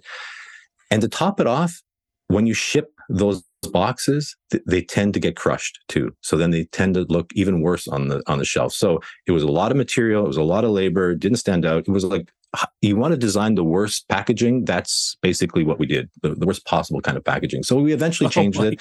and 0.90 1.02
to 1.02 1.08
top 1.08 1.40
it 1.40 1.46
off, 1.46 1.82
when 2.28 2.46
you 2.46 2.54
ship 2.54 2.92
those 3.08 3.42
boxes 3.68 4.36
th- 4.50 4.62
they 4.66 4.82
tend 4.82 5.14
to 5.14 5.20
get 5.20 5.36
crushed 5.36 5.80
too 5.88 6.14
so 6.22 6.36
then 6.36 6.50
they 6.50 6.64
tend 6.66 6.94
to 6.94 7.02
look 7.08 7.30
even 7.34 7.60
worse 7.60 7.86
on 7.88 8.08
the 8.08 8.22
on 8.26 8.38
the 8.38 8.44
shelf 8.44 8.72
so 8.72 9.00
it 9.26 9.32
was 9.32 9.42
a 9.42 9.50
lot 9.50 9.70
of 9.70 9.76
material 9.76 10.24
it 10.24 10.28
was 10.28 10.36
a 10.36 10.42
lot 10.42 10.64
of 10.64 10.70
labor 10.70 11.14
didn't 11.14 11.38
stand 11.38 11.66
out 11.66 11.86
it 11.86 11.88
was 11.88 12.04
like 12.04 12.32
you 12.80 12.96
want 12.96 13.12
to 13.12 13.18
design 13.18 13.54
the 13.54 13.64
worst 13.64 14.08
packaging 14.08 14.64
that's 14.64 15.16
basically 15.20 15.62
what 15.62 15.78
we 15.78 15.86
did 15.86 16.08
the, 16.22 16.34
the 16.34 16.46
worst 16.46 16.64
possible 16.64 17.00
kind 17.00 17.16
of 17.16 17.24
packaging 17.24 17.62
so 17.62 17.76
we 17.76 17.92
eventually 17.92 18.26
oh 18.28 18.30
changed 18.30 18.58
oh 18.58 18.72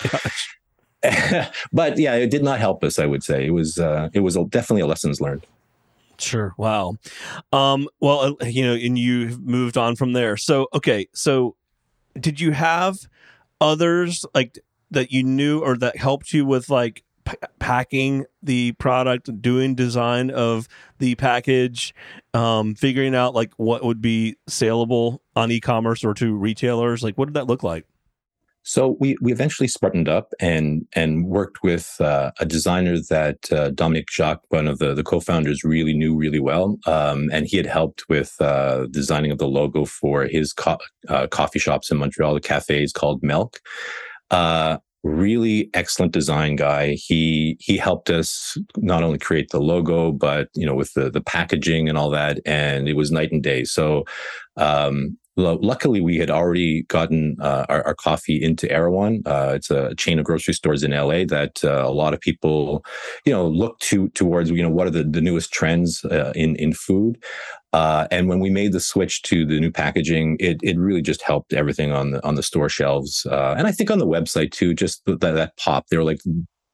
it 1.03 1.51
but 1.74 1.98
yeah 1.98 2.15
it 2.15 2.29
did 2.29 2.43
not 2.43 2.59
help 2.59 2.83
us 2.83 3.00
i 3.00 3.05
would 3.05 3.24
say 3.24 3.45
it 3.45 3.51
was 3.51 3.77
uh, 3.77 4.09
it 4.13 4.21
was 4.21 4.36
definitely 4.50 4.81
a 4.81 4.88
lessons 4.88 5.21
learned 5.21 5.45
Sure. 6.21 6.53
Wow. 6.57 6.98
Um, 7.53 7.88
well, 8.01 8.36
uh, 8.41 8.45
you 8.45 8.65
know, 8.65 8.74
and 8.74 8.98
you 8.98 9.39
moved 9.41 9.77
on 9.77 9.95
from 9.95 10.12
there. 10.12 10.36
So, 10.36 10.67
okay. 10.74 11.07
So, 11.13 11.55
did 12.19 12.41
you 12.41 12.51
have 12.51 12.98
others 13.62 14.25
like 14.33 14.59
that 14.91 15.12
you 15.12 15.24
knew 15.24 15.60
or 15.60 15.77
that 15.77 15.98
helped 15.98 16.34
you 16.34 16.46
with 16.46 16.69
like 16.69 17.03
p- 17.25 17.38
packing 17.60 18.25
the 18.41 18.72
product, 18.74 19.41
doing 19.41 19.75
design 19.75 20.29
of 20.29 20.67
the 20.98 21.15
package, 21.15 21.93
um, 22.34 22.75
figuring 22.75 23.15
out 23.15 23.34
like 23.34 23.53
what 23.58 23.84
would 23.84 24.01
be 24.01 24.36
saleable 24.48 25.22
on 25.36 25.51
e-commerce 25.51 26.03
or 26.03 26.13
to 26.15 26.36
retailers? 26.36 27.03
Like, 27.03 27.17
what 27.17 27.25
did 27.25 27.36
that 27.36 27.48
look 27.48 27.63
like? 27.63 27.86
So 28.63 28.98
we 29.00 29.17
we 29.22 29.31
eventually 29.31 29.67
smartened 29.67 30.10
up 30.10 30.34
and 30.39 30.86
and 30.93 31.25
worked 31.25 31.63
with 31.63 31.96
uh, 32.00 32.31
a 32.39 32.46
designer 32.46 33.00
that 33.10 33.51
uh, 33.51 33.69
Dominic 33.72 34.12
Jacques, 34.12 34.43
one 34.50 34.67
of 34.67 34.79
the 34.79 34.93
the 34.93 35.03
co-founders, 35.03 35.63
really 35.63 35.93
knew 35.93 36.15
really 36.15 36.39
well, 36.39 36.77
um, 36.86 37.29
and 37.31 37.48
he 37.48 37.58
had 37.58 37.65
helped 37.65 38.03
with 38.10 38.36
uh, 38.41 38.86
designing 38.91 39.31
of 39.31 39.38
the 39.38 39.48
logo 39.48 39.86
for 39.86 40.25
his 40.25 40.53
co- 40.53 40.77
uh, 41.08 41.27
coffee 41.27 41.58
shops 41.58 41.89
in 41.89 41.98
Montreal, 41.98 42.34
the 42.34 42.41
cafes 42.41 42.91
called 42.91 43.24
Melk. 43.24 43.60
Uh, 44.31 44.77
really 45.03 45.69
excellent 45.74 46.12
design 46.12 46.55
guy. 46.55 46.93
He 46.93 47.57
he 47.59 47.77
helped 47.77 48.09
us 48.09 48.57
not 48.77 49.03
only 49.03 49.17
create 49.17 49.50
the 49.50 49.59
logo, 49.62 50.12
but 50.12 50.50
you 50.55 50.65
know 50.65 50.75
with 50.75 50.93
the 50.93 51.09
the 51.09 51.21
packaging 51.21 51.88
and 51.89 51.98
all 51.98 52.09
that, 52.12 52.39
and 52.45 52.88
it 52.88 52.93
was 52.93 53.12
night 53.12 53.31
and 53.31 53.43
day. 53.43 53.63
So. 53.63 54.05
Um, 54.57 55.17
luckily, 55.39 56.01
we 56.01 56.17
had 56.17 56.29
already 56.29 56.84
gotten 56.84 57.38
uh, 57.41 57.65
our, 57.69 57.86
our, 57.86 57.96
coffee 57.96 58.41
into 58.41 58.72
Erewhon. 58.72 59.22
Uh, 59.25 59.53
it's 59.55 59.69
a 59.69 59.96
chain 59.96 60.19
of 60.19 60.25
grocery 60.25 60.53
stores 60.53 60.84
in 60.84 60.91
LA 60.91 61.25
that 61.25 61.63
uh, 61.63 61.86
a 61.86 61.91
lot 61.91 62.13
of 62.13 62.19
people, 62.19 62.84
you 63.25 63.34
know, 63.34 63.48
look 63.48 63.79
to 63.79 64.10
towards. 64.10 64.50
You 64.50 64.63
know, 64.63 64.69
what 64.69 64.88
are 64.88 64.91
the, 64.91 65.03
the 65.03 65.22
newest 65.22 65.51
trends 65.51 66.03
uh, 66.05 66.31
in 66.36 66.55
in 66.55 66.74
food? 66.74 67.22
Uh, 67.72 68.08
and 68.10 68.27
when 68.27 68.39
we 68.39 68.50
made 68.50 68.72
the 68.72 68.79
switch 68.79 69.22
to 69.24 69.46
the 69.46 69.60
new 69.60 69.72
packaging, 69.72 70.38
it 70.39 70.58
it 70.63 70.77
really 70.77 71.01
just 71.01 71.22
helped 71.22 71.53
everything 71.53 71.91
on 71.91 72.12
the 72.12 72.25
on 72.25 72.36
the 72.36 72.43
store 72.43 72.69
shelves, 72.69 73.25
uh, 73.27 73.55
and 73.58 73.67
I 73.67 73.72
think 73.72 73.91
on 73.91 74.00
the 74.00 74.08
website 74.08 74.51
too. 74.51 74.74
Just 74.74 75.03
that 75.05 75.19
that 75.22 75.58
pop, 75.58 75.88
they 75.88 75.98
were 75.98 76.03
like 76.03 76.22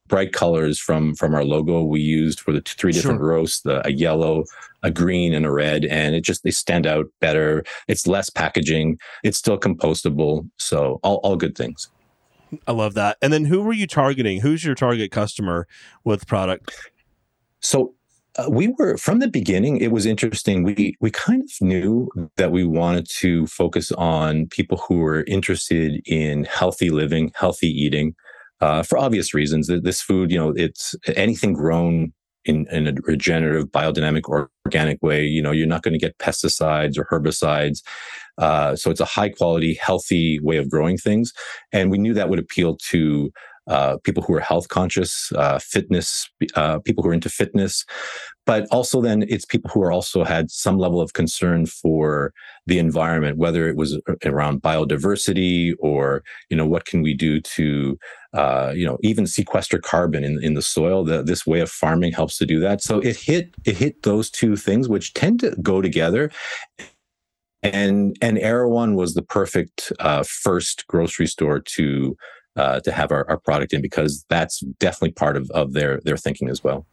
bright 0.07 0.33
colors 0.33 0.79
from 0.79 1.15
from 1.15 1.33
our 1.33 1.43
logo 1.43 1.83
we 1.83 1.99
used 1.99 2.39
for 2.39 2.51
the 2.51 2.61
three 2.61 2.91
different 2.91 3.19
sure. 3.19 3.27
roasts 3.27 3.61
the, 3.61 3.85
a 3.87 3.91
yellow 3.91 4.43
a 4.83 4.91
green 4.91 5.33
and 5.33 5.45
a 5.45 5.51
red 5.51 5.83
and 5.85 6.15
it 6.15 6.21
just 6.21 6.43
they 6.43 6.51
stand 6.51 6.85
out 6.85 7.07
better. 7.19 7.63
It's 7.87 8.05
less 8.05 8.29
packaging. 8.29 8.99
It's 9.23 9.37
still 9.37 9.59
compostable 9.59 10.47
so 10.57 10.99
all, 11.03 11.15
all 11.23 11.35
good 11.35 11.57
things. 11.57 11.89
I 12.67 12.71
love 12.71 12.93
that. 12.93 13.17
And 13.21 13.33
then 13.33 13.45
who 13.45 13.63
were 13.63 13.73
you 13.73 13.87
targeting? 13.87 14.41
Who's 14.41 14.63
your 14.63 14.75
target 14.75 15.11
customer 15.11 15.67
with 16.03 16.27
product? 16.27 16.71
So 17.59 17.95
uh, 18.37 18.45
we 18.49 18.67
were 18.77 18.97
from 18.97 19.19
the 19.19 19.27
beginning 19.27 19.77
it 19.77 19.91
was 19.91 20.05
interesting. 20.05 20.63
We 20.63 20.95
we 20.99 21.09
kind 21.09 21.41
of 21.41 21.51
knew 21.61 22.09
that 22.35 22.51
we 22.51 22.63
wanted 22.63 23.09
to 23.21 23.47
focus 23.47 23.91
on 23.93 24.47
people 24.47 24.77
who 24.87 24.99
were 24.99 25.23
interested 25.23 26.01
in 26.05 26.43
healthy 26.43 26.91
living 26.91 27.31
healthy 27.33 27.69
eating 27.69 28.13
uh, 28.61 28.83
for 28.83 28.97
obvious 28.97 29.33
reasons. 29.33 29.67
This 29.67 30.01
food 30.01 30.31
you 30.31 30.37
know 30.37 30.53
it's 30.55 30.95
anything 31.15 31.53
grown 31.53 32.13
in, 32.45 32.67
in 32.71 32.87
a 32.87 32.93
regenerative 33.03 33.67
biodynamic 33.71 34.23
organic 34.65 35.01
way 35.01 35.25
you 35.25 35.41
know 35.41 35.51
you're 35.51 35.67
not 35.67 35.81
going 35.81 35.93
to 35.93 35.99
get 35.99 36.17
pesticides 36.17 36.97
or 36.97 37.05
herbicides. 37.05 37.81
Uh, 38.37 38.75
so 38.75 38.91
it's 38.91 38.99
a 38.99 39.05
high 39.05 39.29
quality 39.29 39.75
healthy 39.75 40.39
way 40.41 40.57
of 40.57 40.69
growing 40.69 40.97
things. 40.97 41.31
And 41.71 41.89
we 41.89 41.97
knew 41.97 42.13
that 42.13 42.29
would 42.29 42.39
appeal 42.39 42.77
to 42.89 43.31
uh, 43.67 43.97
people 44.03 44.21
who 44.21 44.35
are 44.35 44.39
health 44.39 44.67
conscious, 44.69 45.31
uh, 45.35 45.59
fitness, 45.59 46.29
uh, 46.55 46.79
people 46.79 47.03
who 47.03 47.09
are 47.09 47.13
into 47.13 47.29
fitness, 47.29 47.83
but 48.45 48.67
also 48.71 49.01
then 49.01 49.25
it's 49.27 49.45
people 49.45 49.71
who 49.71 49.81
are 49.81 49.91
also 49.91 50.23
had 50.23 50.51
some 50.51 50.77
level 50.77 51.01
of 51.01 51.13
concern 51.13 51.65
for 51.65 52.33
the 52.67 52.79
environment, 52.79 53.37
whether 53.37 53.67
it 53.67 53.75
was 53.75 53.99
around 54.25 54.61
biodiversity 54.61 55.73
or 55.79 56.23
you 56.49 56.57
know 56.57 56.65
what 56.65 56.85
can 56.85 57.01
we 57.01 57.13
do 57.13 57.41
to 57.41 57.97
uh, 58.33 58.73
you 58.75 58.85
know 58.85 58.97
even 59.01 59.25
sequester 59.27 59.79
carbon 59.79 60.23
in 60.23 60.43
in 60.43 60.53
the 60.53 60.61
soil. 60.61 61.03
The, 61.03 61.23
this 61.23 61.45
way 61.45 61.59
of 61.59 61.69
farming 61.69 62.13
helps 62.13 62.37
to 62.37 62.45
do 62.45 62.59
that. 62.59 62.81
So 62.81 62.99
it 62.99 63.17
hit 63.17 63.53
it 63.65 63.77
hit 63.77 64.03
those 64.03 64.29
two 64.29 64.55
things, 64.55 64.87
which 64.87 65.13
tend 65.13 65.39
to 65.41 65.55
go 65.61 65.81
together 65.81 66.31
and 67.73 68.15
and 68.21 68.37
Erewhon 68.37 68.95
was 68.95 69.13
the 69.13 69.21
perfect 69.21 69.91
uh, 69.99 70.23
first 70.23 70.85
grocery 70.87 71.27
store 71.27 71.59
to 71.59 72.15
uh, 72.55 72.79
to 72.81 72.91
have 72.91 73.11
our, 73.11 73.27
our 73.29 73.37
product 73.37 73.73
in 73.73 73.81
because 73.81 74.25
that's 74.29 74.59
definitely 74.79 75.11
part 75.11 75.35
of, 75.35 75.49
of 75.51 75.73
their 75.73 75.99
their 76.01 76.17
thinking 76.17 76.49
as 76.49 76.63
well. 76.63 76.85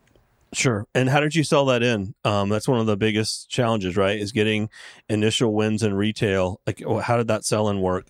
Sure. 0.54 0.86
And 0.94 1.08
how 1.08 1.20
did 1.20 1.34
you 1.34 1.44
sell 1.44 1.64
that 1.66 1.82
in? 1.82 2.14
Um, 2.24 2.50
that's 2.50 2.68
one 2.68 2.78
of 2.78 2.86
the 2.86 2.96
biggest 2.96 3.48
challenges, 3.48 3.96
right? 3.96 4.18
Is 4.18 4.32
getting 4.32 4.68
initial 5.08 5.54
wins 5.54 5.82
in 5.82 5.94
retail. 5.94 6.60
Like, 6.66 6.82
how 7.02 7.16
did 7.16 7.28
that 7.28 7.44
sell 7.44 7.68
and 7.68 7.80
work? 7.80 8.08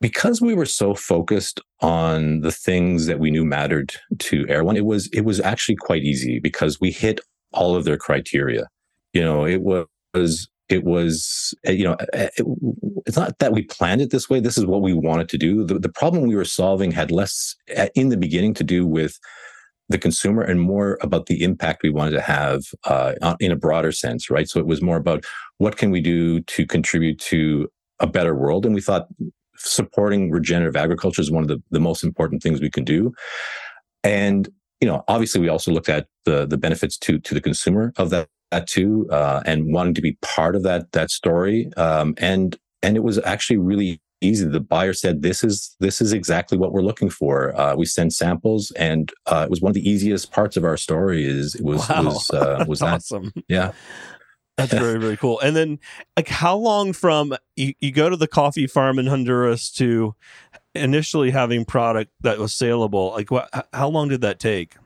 Because 0.00 0.40
we 0.40 0.54
were 0.54 0.66
so 0.66 0.94
focused 0.94 1.60
on 1.80 2.40
the 2.40 2.52
things 2.52 3.06
that 3.06 3.18
we 3.18 3.30
knew 3.30 3.44
mattered 3.44 3.92
to 4.18 4.46
Erewhon, 4.48 4.76
it 4.76 4.86
was 4.86 5.08
it 5.12 5.22
was 5.22 5.40
actually 5.40 5.76
quite 5.76 6.02
easy 6.02 6.38
because 6.38 6.80
we 6.80 6.90
hit 6.90 7.20
all 7.52 7.74
of 7.74 7.84
their 7.84 7.98
criteria. 7.98 8.68
You 9.12 9.22
know, 9.22 9.44
it 9.44 9.60
was 9.60 10.48
it 10.70 10.84
was 10.84 11.52
eh, 11.64 11.72
you 11.72 11.84
know 11.84 11.96
eh, 12.12 12.28
it, 12.36 12.46
it's 13.04 13.16
not 13.16 13.38
that 13.40 13.52
we 13.52 13.62
planned 13.62 14.00
it 14.00 14.10
this 14.10 14.30
way 14.30 14.40
this 14.40 14.56
is 14.56 14.64
what 14.64 14.82
we 14.82 14.94
wanted 14.94 15.28
to 15.28 15.36
do 15.36 15.64
the, 15.64 15.78
the 15.78 15.88
problem 15.88 16.26
we 16.26 16.36
were 16.36 16.44
solving 16.44 16.92
had 16.92 17.10
less 17.10 17.56
eh, 17.68 17.88
in 17.94 18.08
the 18.08 18.16
beginning 18.16 18.54
to 18.54 18.64
do 18.64 18.86
with 18.86 19.18
the 19.90 19.98
consumer 19.98 20.42
and 20.42 20.60
more 20.60 20.98
about 21.02 21.26
the 21.26 21.42
impact 21.42 21.82
we 21.82 21.90
wanted 21.90 22.12
to 22.12 22.20
have 22.20 22.62
uh, 22.84 23.12
in 23.40 23.52
a 23.52 23.56
broader 23.56 23.92
sense 23.92 24.30
right? 24.30 24.48
So 24.48 24.58
it 24.58 24.66
was 24.66 24.80
more 24.80 24.96
about 24.96 25.24
what 25.58 25.76
can 25.76 25.90
we 25.90 26.00
do 26.00 26.40
to 26.40 26.66
contribute 26.66 27.18
to 27.20 27.68
a 27.98 28.06
better 28.06 28.34
world? 28.34 28.64
And 28.64 28.74
we 28.74 28.80
thought 28.80 29.08
supporting 29.56 30.30
regenerative 30.30 30.76
agriculture 30.76 31.20
is 31.20 31.30
one 31.30 31.42
of 31.42 31.48
the, 31.48 31.62
the 31.70 31.80
most 31.80 32.02
important 32.02 32.42
things 32.42 32.60
we 32.60 32.70
can 32.70 32.84
do. 32.84 33.12
And 34.02 34.48
you 34.80 34.88
know 34.88 35.04
obviously 35.08 35.40
we 35.40 35.50
also 35.50 35.70
looked 35.70 35.90
at 35.90 36.06
the 36.24 36.46
the 36.46 36.56
benefits 36.56 36.96
to 36.98 37.18
to 37.18 37.34
the 37.34 37.40
consumer 37.40 37.92
of 37.98 38.08
that 38.10 38.28
that 38.50 38.66
too, 38.66 39.06
uh, 39.10 39.42
and 39.46 39.72
wanting 39.72 39.94
to 39.94 40.02
be 40.02 40.16
part 40.22 40.56
of 40.56 40.62
that 40.64 40.92
that 40.92 41.10
story. 41.10 41.70
Um, 41.76 42.14
and 42.18 42.56
and 42.82 42.96
it 42.96 43.02
was 43.02 43.18
actually 43.24 43.58
really 43.58 44.00
easy. 44.20 44.46
The 44.46 44.60
buyer 44.60 44.92
said, 44.92 45.22
"This 45.22 45.42
is 45.44 45.76
this 45.80 46.00
is 46.00 46.12
exactly 46.12 46.58
what 46.58 46.72
we're 46.72 46.82
looking 46.82 47.10
for." 47.10 47.58
Uh, 47.58 47.74
we 47.76 47.86
sent 47.86 48.12
samples, 48.12 48.70
and 48.72 49.12
uh, 49.26 49.42
it 49.44 49.50
was 49.50 49.60
one 49.60 49.70
of 49.70 49.74
the 49.74 49.88
easiest 49.88 50.32
parts 50.32 50.56
of 50.56 50.64
our 50.64 50.76
story. 50.76 51.24
Is 51.24 51.54
it 51.54 51.64
was 51.64 51.88
wow. 51.88 52.04
was 52.04 52.30
uh, 52.30 52.64
was 52.68 52.80
that 52.80 52.94
awesome? 52.94 53.32
Yeah. 53.48 53.72
That's 54.56 54.74
very 54.74 55.00
very 55.00 55.16
cool. 55.16 55.40
And 55.40 55.56
then, 55.56 55.78
like, 56.18 56.28
how 56.28 56.54
long 56.54 56.92
from 56.92 57.34
you, 57.56 57.72
you 57.80 57.92
go 57.92 58.10
to 58.10 58.16
the 58.16 58.28
coffee 58.28 58.66
farm 58.66 58.98
in 58.98 59.06
Honduras 59.06 59.70
to 59.72 60.14
initially 60.74 61.30
having 61.30 61.64
product 61.64 62.10
that 62.20 62.38
was 62.38 62.52
saleable? 62.52 63.10
Like, 63.12 63.30
what? 63.30 63.68
How 63.72 63.88
long 63.88 64.08
did 64.08 64.20
that 64.20 64.38
take? 64.38 64.76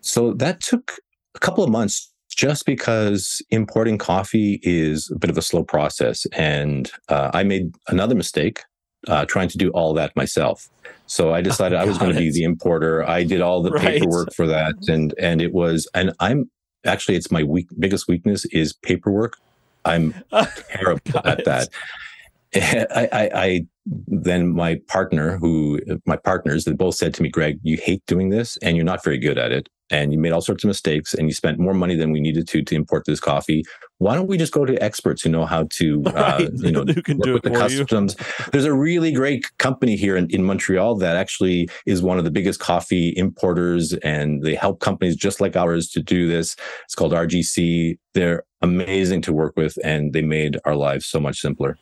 So 0.00 0.32
that 0.34 0.60
took 0.60 0.98
a 1.36 1.38
couple 1.38 1.62
of 1.62 1.70
months 1.70 2.12
just 2.36 2.66
because 2.66 3.42
importing 3.50 3.96
coffee 3.96 4.60
is 4.62 5.10
a 5.10 5.18
bit 5.18 5.30
of 5.30 5.38
a 5.38 5.42
slow 5.42 5.64
process. 5.64 6.26
And 6.32 6.90
uh, 7.08 7.30
I 7.32 7.42
made 7.42 7.74
another 7.88 8.14
mistake 8.14 8.62
uh, 9.08 9.24
trying 9.24 9.48
to 9.48 9.58
do 9.58 9.70
all 9.70 9.94
that 9.94 10.14
myself. 10.16 10.68
So 11.06 11.32
I 11.32 11.40
decided 11.40 11.78
oh, 11.78 11.82
I 11.82 11.84
was 11.86 11.98
going 11.98 12.12
to 12.12 12.18
be 12.18 12.30
the 12.30 12.44
importer. 12.44 13.08
I 13.08 13.24
did 13.24 13.40
all 13.40 13.62
the 13.62 13.70
right. 13.70 13.84
paperwork 13.84 14.34
for 14.34 14.46
that, 14.46 14.74
and 14.88 15.14
and 15.18 15.40
it 15.40 15.52
was, 15.52 15.88
and 15.94 16.12
I'm 16.18 16.50
actually 16.84 17.16
it's 17.16 17.30
my 17.30 17.44
weak, 17.44 17.68
biggest 17.78 18.08
weakness 18.08 18.44
is 18.46 18.72
paperwork. 18.72 19.36
I'm 19.84 20.14
terrible 20.68 21.20
at 21.24 21.44
that. 21.44 21.68
I, 22.54 23.08
I, 23.12 23.30
I, 23.34 23.66
then 23.86 24.48
my 24.48 24.80
partner, 24.88 25.36
who 25.36 25.80
my 26.06 26.16
partners, 26.16 26.64
they 26.64 26.72
both 26.72 26.96
said 26.96 27.14
to 27.14 27.22
me, 27.22 27.28
"Greg, 27.28 27.60
you 27.62 27.76
hate 27.76 28.04
doing 28.06 28.30
this, 28.30 28.56
and 28.58 28.76
you're 28.76 28.84
not 28.84 29.04
very 29.04 29.18
good 29.18 29.38
at 29.38 29.52
it, 29.52 29.68
and 29.90 30.12
you 30.12 30.18
made 30.18 30.32
all 30.32 30.40
sorts 30.40 30.64
of 30.64 30.68
mistakes, 30.68 31.14
and 31.14 31.28
you 31.28 31.34
spent 31.34 31.58
more 31.58 31.74
money 31.74 31.94
than 31.94 32.12
we 32.12 32.20
needed 32.20 32.48
to 32.48 32.62
to 32.62 32.74
import 32.74 33.04
this 33.06 33.20
coffee. 33.20 33.64
Why 33.98 34.14
don't 34.14 34.26
we 34.26 34.36
just 34.36 34.52
go 34.52 34.64
to 34.64 34.82
experts 34.82 35.22
who 35.22 35.30
know 35.30 35.46
how 35.46 35.64
to, 35.70 36.02
uh, 36.06 36.10
right. 36.12 36.50
you 36.54 36.72
know, 36.72 36.84
who 36.86 37.02
can 37.02 37.18
work 37.18 37.24
do 37.24 37.32
with 37.34 37.42
the 37.42 37.50
customs? 37.50 38.16
There's 38.52 38.64
a 38.64 38.74
really 38.74 39.12
great 39.12 39.46
company 39.58 39.96
here 39.96 40.16
in, 40.16 40.28
in 40.30 40.44
Montreal 40.44 40.96
that 40.96 41.16
actually 41.16 41.68
is 41.86 42.02
one 42.02 42.18
of 42.18 42.24
the 42.24 42.30
biggest 42.30 42.60
coffee 42.60 43.14
importers, 43.16 43.94
and 43.94 44.42
they 44.42 44.54
help 44.54 44.80
companies 44.80 45.16
just 45.16 45.40
like 45.40 45.56
ours 45.56 45.88
to 45.90 46.02
do 46.02 46.28
this. 46.28 46.56
It's 46.84 46.94
called 46.94 47.12
RGC. 47.12 47.98
They're 48.14 48.44
amazing 48.62 49.22
to 49.22 49.32
work 49.32 49.56
with, 49.56 49.78
and 49.84 50.12
they 50.12 50.22
made 50.22 50.58
our 50.64 50.74
lives 50.74 51.06
so 51.06 51.20
much 51.20 51.40
simpler. 51.40 51.78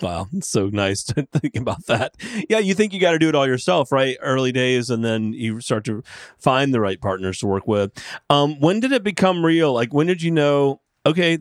Wow, 0.00 0.28
it's 0.32 0.48
so 0.48 0.68
nice 0.68 1.02
to 1.04 1.26
think 1.32 1.56
about 1.56 1.86
that. 1.86 2.14
Yeah, 2.48 2.58
you 2.58 2.74
think 2.74 2.92
you 2.92 3.00
got 3.00 3.12
to 3.12 3.18
do 3.18 3.28
it 3.28 3.34
all 3.34 3.46
yourself, 3.46 3.92
right? 3.92 4.16
Early 4.20 4.52
days, 4.52 4.90
and 4.90 5.04
then 5.04 5.32
you 5.32 5.60
start 5.60 5.84
to 5.84 6.02
find 6.38 6.72
the 6.72 6.80
right 6.80 7.00
partners 7.00 7.38
to 7.38 7.46
work 7.46 7.66
with. 7.66 7.92
Um, 8.28 8.58
when 8.60 8.80
did 8.80 8.92
it 8.92 9.02
become 9.02 9.44
real? 9.44 9.72
Like, 9.72 9.92
when 9.92 10.06
did 10.06 10.22
you 10.22 10.30
know? 10.30 10.80
Okay, 11.04 11.38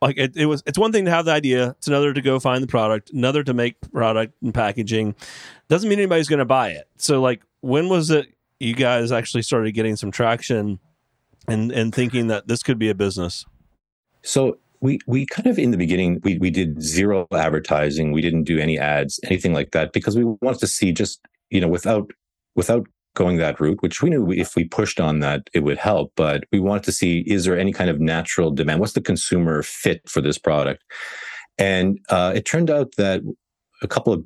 like 0.00 0.16
it, 0.16 0.36
it 0.36 0.46
was. 0.46 0.62
It's 0.66 0.78
one 0.78 0.92
thing 0.92 1.04
to 1.04 1.10
have 1.10 1.24
the 1.24 1.32
idea. 1.32 1.70
It's 1.70 1.88
another 1.88 2.12
to 2.12 2.20
go 2.20 2.38
find 2.38 2.62
the 2.62 2.68
product. 2.68 3.10
Another 3.10 3.42
to 3.42 3.54
make 3.54 3.80
product 3.92 4.34
and 4.42 4.54
packaging. 4.54 5.14
Doesn't 5.68 5.88
mean 5.88 5.98
anybody's 5.98 6.28
going 6.28 6.38
to 6.38 6.44
buy 6.44 6.70
it. 6.70 6.88
So, 6.96 7.20
like, 7.20 7.42
when 7.60 7.88
was 7.88 8.10
it 8.10 8.28
you 8.60 8.74
guys 8.74 9.12
actually 9.12 9.42
started 9.42 9.72
getting 9.72 9.96
some 9.96 10.10
traction 10.10 10.78
and 11.46 11.72
and 11.72 11.94
thinking 11.94 12.28
that 12.28 12.48
this 12.48 12.62
could 12.62 12.78
be 12.78 12.88
a 12.88 12.94
business? 12.94 13.44
So 14.22 14.58
we 14.80 14.98
we 15.06 15.26
kind 15.26 15.46
of 15.46 15.58
in 15.58 15.70
the 15.70 15.76
beginning 15.76 16.20
we 16.22 16.38
we 16.38 16.50
did 16.50 16.82
zero 16.82 17.26
advertising. 17.32 18.12
We 18.12 18.22
didn't 18.22 18.44
do 18.44 18.58
any 18.58 18.78
ads 18.78 19.20
anything 19.24 19.52
like 19.52 19.72
that 19.72 19.92
because 19.92 20.16
we 20.16 20.24
wanted 20.24 20.60
to 20.60 20.66
see 20.66 20.92
just 20.92 21.20
you 21.50 21.60
know 21.60 21.68
without 21.68 22.10
without 22.54 22.86
going 23.14 23.38
that 23.38 23.58
route 23.58 23.82
which 23.82 24.00
we 24.00 24.10
knew 24.10 24.30
if 24.30 24.54
we 24.54 24.64
pushed 24.64 25.00
on 25.00 25.18
that 25.18 25.50
it 25.52 25.60
would 25.60 25.78
help 25.78 26.12
but 26.14 26.44
we 26.52 26.60
wanted 26.60 26.84
to 26.84 26.92
see 26.92 27.20
is 27.26 27.44
there 27.44 27.58
any 27.58 27.72
kind 27.72 27.90
of 27.90 28.00
natural 28.00 28.50
demand? 28.50 28.80
What's 28.80 28.92
the 28.92 29.00
consumer 29.00 29.62
fit 29.62 30.08
for 30.08 30.20
this 30.20 30.38
product? 30.38 30.84
And 31.58 31.98
uh, 32.08 32.32
it 32.36 32.44
turned 32.44 32.70
out 32.70 32.94
that 32.96 33.22
a 33.82 33.88
couple 33.88 34.12
of 34.12 34.24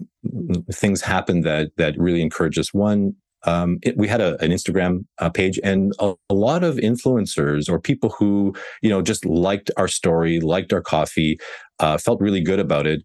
things 0.75 1.01
happened 1.01 1.45
that 1.45 1.71
that 1.77 1.99
really 1.99 2.23
encouraged 2.23 2.59
us. 2.59 2.73
One 2.73 3.15
um, 3.45 3.79
it, 3.83 3.97
we 3.97 4.09
had 4.09 4.21
a, 4.21 4.43
an 4.43 4.51
Instagram 4.51 5.05
uh, 5.19 5.31
page, 5.31 5.59
and 5.65 5.93
a, 5.99 6.15
a, 6.31 6.35
lot 6.35 6.63
of 6.63 6.77
influencers 6.77 7.69
or 7.69 7.81
people 7.81 8.11
who 8.11 8.55
you 8.83 8.91
know 8.91 9.03
just 9.03 9.25
liked 9.25 9.71
our 9.77 9.89
story, 9.89 10.41
liked 10.41 10.73
our 10.73 10.81
coffee, 10.81 11.39
uh, 11.81 11.99
felt 11.99 12.21
really 12.21 12.41
good 12.41 12.61
about 12.61 12.87
it. 12.87 13.03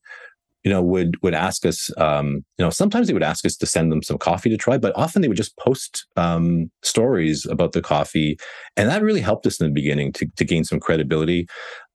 You 0.63 0.71
know, 0.71 0.81
would 0.81 1.21
would 1.23 1.33
ask 1.33 1.65
us. 1.65 1.89
Um, 1.97 2.45
you 2.57 2.65
know, 2.65 2.69
sometimes 2.69 3.07
they 3.07 3.13
would 3.13 3.23
ask 3.23 3.45
us 3.45 3.55
to 3.57 3.65
send 3.65 3.91
them 3.91 4.03
some 4.03 4.17
coffee 4.17 4.49
to 4.49 4.57
try, 4.57 4.77
but 4.77 4.93
often 4.95 5.21
they 5.21 5.27
would 5.27 5.37
just 5.37 5.57
post 5.57 6.05
um, 6.17 6.69
stories 6.83 7.45
about 7.45 7.71
the 7.71 7.81
coffee, 7.81 8.37
and 8.75 8.89
that 8.89 9.03
really 9.03 9.21
helped 9.21 9.47
us 9.47 9.59
in 9.59 9.67
the 9.67 9.73
beginning 9.73 10.11
to 10.13 10.27
to 10.35 10.45
gain 10.45 10.63
some 10.63 10.79
credibility. 10.79 11.47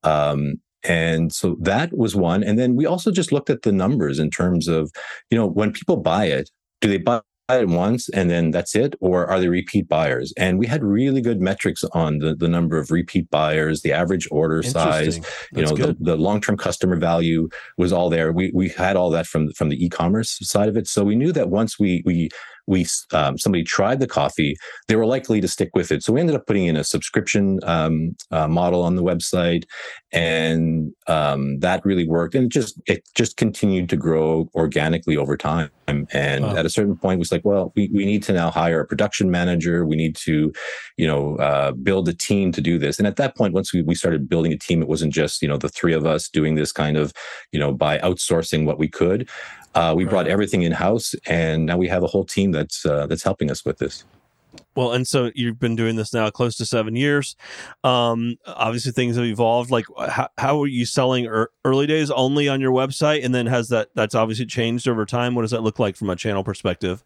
Um, 0.04 0.60
and 0.84 1.32
so 1.32 1.56
that 1.60 1.96
was 1.96 2.16
one. 2.16 2.42
And 2.42 2.58
then 2.58 2.74
we 2.74 2.86
also 2.86 3.12
just 3.12 3.30
looked 3.30 3.50
at 3.50 3.62
the 3.62 3.70
numbers 3.70 4.18
in 4.18 4.30
terms 4.30 4.66
of, 4.66 4.90
you 5.30 5.38
know, 5.38 5.46
when 5.46 5.72
people 5.72 5.96
buy 5.96 6.24
it, 6.24 6.50
do 6.80 6.88
they 6.88 6.98
buy 6.98 7.20
it 7.60 7.68
once 7.68 8.08
and 8.10 8.30
then 8.30 8.50
that's 8.50 8.74
it? 8.74 8.94
Or 9.00 9.26
are 9.26 9.40
they 9.40 9.48
repeat 9.48 9.88
buyers? 9.88 10.32
And 10.36 10.58
we 10.58 10.66
had 10.66 10.82
really 10.82 11.20
good 11.20 11.40
metrics 11.40 11.84
on 11.92 12.18
the, 12.18 12.34
the 12.34 12.48
number 12.48 12.78
of 12.78 12.90
repeat 12.90 13.30
buyers 13.30 13.82
the 13.82 13.92
average 13.92 14.28
order 14.30 14.62
size 14.62 15.18
you 15.52 15.62
know 15.62 15.74
the, 15.74 15.96
the, 16.00 16.16
long-term 16.16 16.56
customer 16.56 16.96
value 16.96 17.48
was 17.76 17.92
all 17.92 18.08
there. 18.10 18.32
We 18.32 18.50
we 18.54 18.68
had 18.68 18.96
all 18.96 19.10
that 19.10 19.26
from 19.26 19.52
from 19.52 19.68
the 19.68 19.84
e-commerce 19.84 20.38
side 20.42 20.68
of 20.68 20.76
it. 20.76 20.86
So 20.86 21.04
we 21.04 21.16
knew 21.16 21.32
that 21.32 21.50
once 21.50 21.78
we 21.78 22.02
we 22.04 22.30
we 22.72 22.86
um, 23.12 23.38
somebody 23.38 23.62
tried 23.62 24.00
the 24.00 24.06
coffee, 24.06 24.56
they 24.88 24.96
were 24.96 25.06
likely 25.06 25.40
to 25.40 25.46
stick 25.46 25.70
with 25.74 25.92
it. 25.92 26.02
So 26.02 26.12
we 26.12 26.20
ended 26.20 26.34
up 26.34 26.46
putting 26.46 26.66
in 26.66 26.76
a 26.76 26.82
subscription 26.82 27.60
um, 27.64 28.16
uh, 28.30 28.48
model 28.48 28.82
on 28.82 28.96
the 28.96 29.02
website, 29.02 29.64
and 30.10 30.92
um, 31.06 31.60
that 31.60 31.84
really 31.84 32.08
worked. 32.08 32.34
And 32.34 32.46
it 32.46 32.52
just 32.52 32.80
it 32.86 33.06
just 33.14 33.36
continued 33.36 33.88
to 33.90 33.96
grow 33.96 34.48
organically 34.54 35.16
over 35.16 35.36
time. 35.36 35.70
And 35.86 36.44
wow. 36.44 36.56
at 36.56 36.64
a 36.64 36.70
certain 36.70 36.96
point, 36.96 37.16
it 37.16 37.18
was 37.18 37.32
like, 37.32 37.44
well, 37.44 37.70
we, 37.76 37.90
we 37.92 38.06
need 38.06 38.22
to 38.22 38.32
now 38.32 38.50
hire 38.50 38.80
a 38.80 38.86
production 38.86 39.30
manager. 39.30 39.84
We 39.84 39.96
need 39.96 40.16
to, 40.16 40.50
you 40.96 41.06
know, 41.06 41.36
uh, 41.36 41.72
build 41.72 42.08
a 42.08 42.14
team 42.14 42.50
to 42.52 42.62
do 42.62 42.78
this. 42.78 42.98
And 42.98 43.06
at 43.06 43.16
that 43.16 43.36
point, 43.36 43.52
once 43.52 43.74
we, 43.74 43.82
we 43.82 43.94
started 43.94 44.26
building 44.26 44.52
a 44.54 44.58
team, 44.58 44.80
it 44.80 44.88
wasn't 44.88 45.12
just 45.12 45.42
you 45.42 45.48
know 45.48 45.58
the 45.58 45.68
three 45.68 45.92
of 45.92 46.06
us 46.06 46.28
doing 46.28 46.54
this 46.54 46.72
kind 46.72 46.96
of, 46.96 47.12
you 47.52 47.60
know, 47.60 47.72
by 47.72 47.98
outsourcing 47.98 48.64
what 48.64 48.78
we 48.78 48.88
could. 48.88 49.28
Uh, 49.74 49.94
we 49.96 50.04
right. 50.04 50.10
brought 50.10 50.28
everything 50.28 50.62
in 50.62 50.72
house, 50.72 51.14
and 51.26 51.66
now 51.66 51.76
we 51.76 51.88
have 51.88 52.02
a 52.02 52.06
whole 52.06 52.24
team 52.24 52.52
that's 52.52 52.84
uh, 52.84 53.06
that's 53.06 53.22
helping 53.22 53.50
us 53.50 53.64
with 53.64 53.78
this. 53.78 54.04
Well, 54.74 54.92
and 54.92 55.06
so 55.06 55.30
you've 55.34 55.58
been 55.58 55.76
doing 55.76 55.96
this 55.96 56.12
now 56.12 56.28
close 56.30 56.56
to 56.56 56.66
seven 56.66 56.96
years. 56.96 57.36
Um, 57.84 58.36
obviously, 58.46 58.92
things 58.92 59.16
have 59.16 59.24
evolved. 59.24 59.70
Like, 59.70 59.86
how, 60.08 60.28
how 60.38 60.62
are 60.62 60.66
you 60.66 60.86
selling 60.86 61.26
er- 61.26 61.50
early 61.64 61.86
days 61.86 62.10
only 62.10 62.48
on 62.48 62.60
your 62.60 62.72
website, 62.72 63.24
and 63.24 63.34
then 63.34 63.46
has 63.46 63.68
that 63.68 63.88
that's 63.94 64.14
obviously 64.14 64.46
changed 64.46 64.88
over 64.88 65.04
time? 65.04 65.34
What 65.34 65.42
does 65.42 65.50
that 65.50 65.62
look 65.62 65.78
like 65.78 65.96
from 65.96 66.10
a 66.10 66.16
channel 66.16 66.44
perspective? 66.44 67.02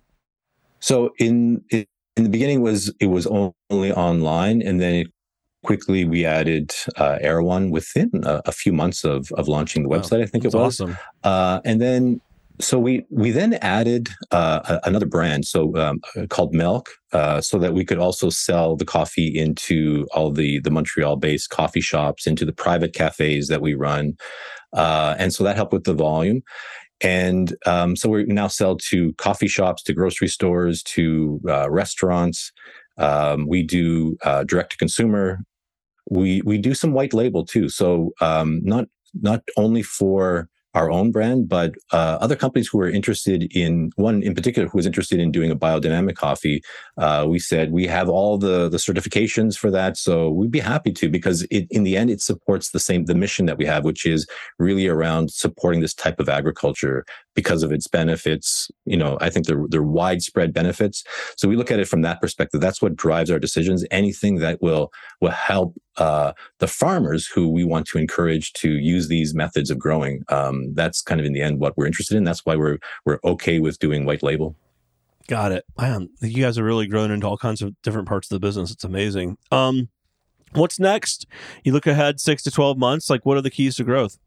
So 0.81 1.13
in 1.19 1.65
in 1.71 1.87
the 2.17 2.29
beginning 2.29 2.63
was 2.63 2.93
it 3.01 3.07
was 3.07 3.27
only 3.27 3.93
online, 3.93 4.63
and 4.63 4.81
then 4.81 4.95
it 4.95 5.07
quickly 5.65 6.05
we 6.05 6.25
added 6.25 6.73
uh, 6.97 7.19
within 7.71 8.11
a, 8.23 8.41
a, 8.47 8.53
few 8.53 8.73
months 8.73 9.03
of 9.03 9.31
of 9.33 9.49
launching 9.49 9.83
the 9.83 9.89
website. 9.89 10.19
Wow, 10.19 10.23
I 10.23 10.27
think 10.27 10.45
it 10.45 10.49
was 10.49 10.55
awesome. 10.55 10.97
Uh, 11.25 11.61
and 11.65 11.81
then 11.81 12.21
so 12.61 12.79
we 12.79 13.05
we 13.11 13.31
then 13.31 13.55
added 13.55 14.09
uh, 14.31 14.79
another 14.85 15.07
brand, 15.07 15.47
so 15.47 15.77
um, 15.77 16.01
called 16.29 16.55
Melk, 16.55 16.91
uh, 17.13 17.41
so 17.41 17.59
that 17.59 17.75
we 17.75 17.85
could 17.85 17.99
also 17.99 18.31
sell 18.31 18.77
the 18.77 18.85
coffee 18.85 19.37
into 19.37 20.07
all 20.15 20.31
the 20.31 20.61
the 20.61 20.71
Montreal 20.71 21.17
based 21.17 21.51
coffee 21.51 21.81
shops, 21.81 22.27
into 22.27 22.45
the 22.45 22.53
private 22.53 22.93
cafes 22.93 23.49
that 23.49 23.61
we 23.61 23.75
run, 23.75 24.17
uh, 24.73 25.15
and 25.19 25.33
so 25.33 25.45
that 25.45 25.57
helped 25.57 25.73
with 25.73 25.85
the 25.85 25.95
volume. 25.95 26.43
And 27.03 27.55
um, 27.67 27.95
so 27.95 28.09
we 28.09 28.25
now 28.25 28.49
sell 28.49 28.77
to 28.77 29.13
coffee 29.15 29.49
shops, 29.49 29.83
to 29.83 29.93
grocery 29.93 30.29
stores, 30.29 30.83
to 30.85 31.41
uh, 31.47 31.71
restaurants. 31.71 32.53
Um, 32.97 33.47
we 33.47 33.63
do 33.63 34.17
uh, 34.25 34.45
direct 34.45 34.73
to 34.73 34.79
consumer. 34.79 35.41
We 36.09 36.41
we 36.43 36.59
do 36.59 36.75
some 36.75 36.93
white 36.93 37.13
label 37.13 37.45
too. 37.45 37.69
So 37.69 38.13
um, 38.21 38.61
not 38.63 38.87
not 39.15 39.43
only 39.57 39.83
for 39.83 40.49
our 40.77 40.91
own 40.91 41.11
brand, 41.11 41.49
but 41.49 41.75
uh, 41.91 42.19
other 42.21 42.37
companies 42.37 42.69
who 42.69 42.79
are 42.81 42.89
interested 42.89 43.51
in 43.57 43.91
one 43.97 44.23
in 44.23 44.35
particular 44.35 44.69
who 44.69 44.77
was 44.77 44.85
interested 44.85 45.19
in 45.19 45.33
doing 45.33 45.51
a 45.51 45.57
biodynamic 45.57 46.17
coffee. 46.17 46.63
Uh, 46.99 47.25
we 47.27 47.39
said 47.39 47.73
we 47.73 47.87
have 47.87 48.09
all 48.11 48.37
the 48.37 48.69
the 48.69 48.77
certifications 48.77 49.57
for 49.57 49.71
that, 49.71 49.97
so 49.97 50.31
we'd 50.31 50.51
be 50.51 50.61
happy 50.61 50.93
to 50.93 51.09
because 51.09 51.43
it, 51.51 51.67
in 51.71 51.83
the 51.83 51.97
end 51.97 52.11
it 52.11 52.21
supports 52.21 52.71
the 52.71 52.79
same 52.79 53.07
the 53.07 53.15
mission 53.15 53.47
that 53.47 53.57
we 53.57 53.65
have, 53.65 53.85
which 53.85 54.05
is 54.05 54.27
really 54.59 54.87
around 54.87 55.33
supporting 55.33 55.81
this 55.81 55.95
type 55.95 56.21
of 56.21 56.29
agriculture 56.29 57.05
because 57.37 57.63
of 57.63 57.71
its 57.71 57.87
benefits. 57.87 58.69
You 58.87 58.97
know, 58.97 59.17
I 59.21 59.31
think 59.31 59.47
they're 59.47 59.65
they're 59.69 59.83
widespread 59.85 60.53
benefits. 60.53 61.05
So 61.37 61.47
we 61.47 61.55
look 61.55 61.71
at 61.71 61.79
it 61.79 61.87
from 61.87 62.03
that 62.03 62.21
perspective. 62.21 62.61
That's 62.61 62.83
what 62.83 62.97
drives 62.97 63.31
our 63.31 63.39
decisions. 63.39 63.85
Anything 63.93 64.37
that 64.37 64.61
will 64.61 64.91
will 65.21 65.31
help 65.31 65.77
uh, 65.99 66.33
the 66.59 66.67
farmers 66.67 67.27
who 67.27 67.49
we 67.49 67.63
want 67.63 67.87
to 67.89 67.99
encourage 67.99 68.53
to 68.55 68.71
use 68.71 69.07
these 69.07 69.35
methods 69.35 69.71
of 69.71 69.79
growing. 69.79 70.25
Um, 70.29 70.75
that's 70.75 71.01
kind 71.01 71.21
of 71.21 71.27
in 71.27 71.33
the 71.33 71.43
end 71.43 71.61
what 71.61 71.77
we're 71.77 71.87
interested 71.87 72.17
in. 72.17 72.25
That's 72.25 72.45
why 72.45 72.57
we're 72.57 72.79
we're 73.05 73.21
okay 73.23 73.61
with 73.61 73.79
doing 73.79 74.05
white 74.05 74.25
label. 74.25 74.57
Got 75.29 75.53
it. 75.53 75.65
Man, 75.79 76.09
you 76.21 76.43
guys 76.43 76.59
are 76.59 76.65
really 76.65 76.87
growing 76.87 77.13
into 77.13 77.27
all 77.27 77.37
kinds 77.37 77.61
of 77.61 77.75
different 77.83 78.09
parts 78.09 78.31
of 78.31 78.37
the 78.37 78.47
business. 78.47 78.71
It's 78.71 78.85
amazing. 78.85 79.37
Um, 79.53 79.89
what's 80.53 80.79
next? 80.81 81.27
You 81.65 81.73
look 81.73 81.87
ahead 81.87 82.21
six 82.21 82.43
to 82.45 82.51
twelve 82.51 82.79
months. 82.79 83.11
Like, 83.11 83.27
what 83.27 83.37
are 83.37 83.43
the 83.43 83.51
keys 83.51 83.77
to 83.77 83.85
growth? 83.85 84.19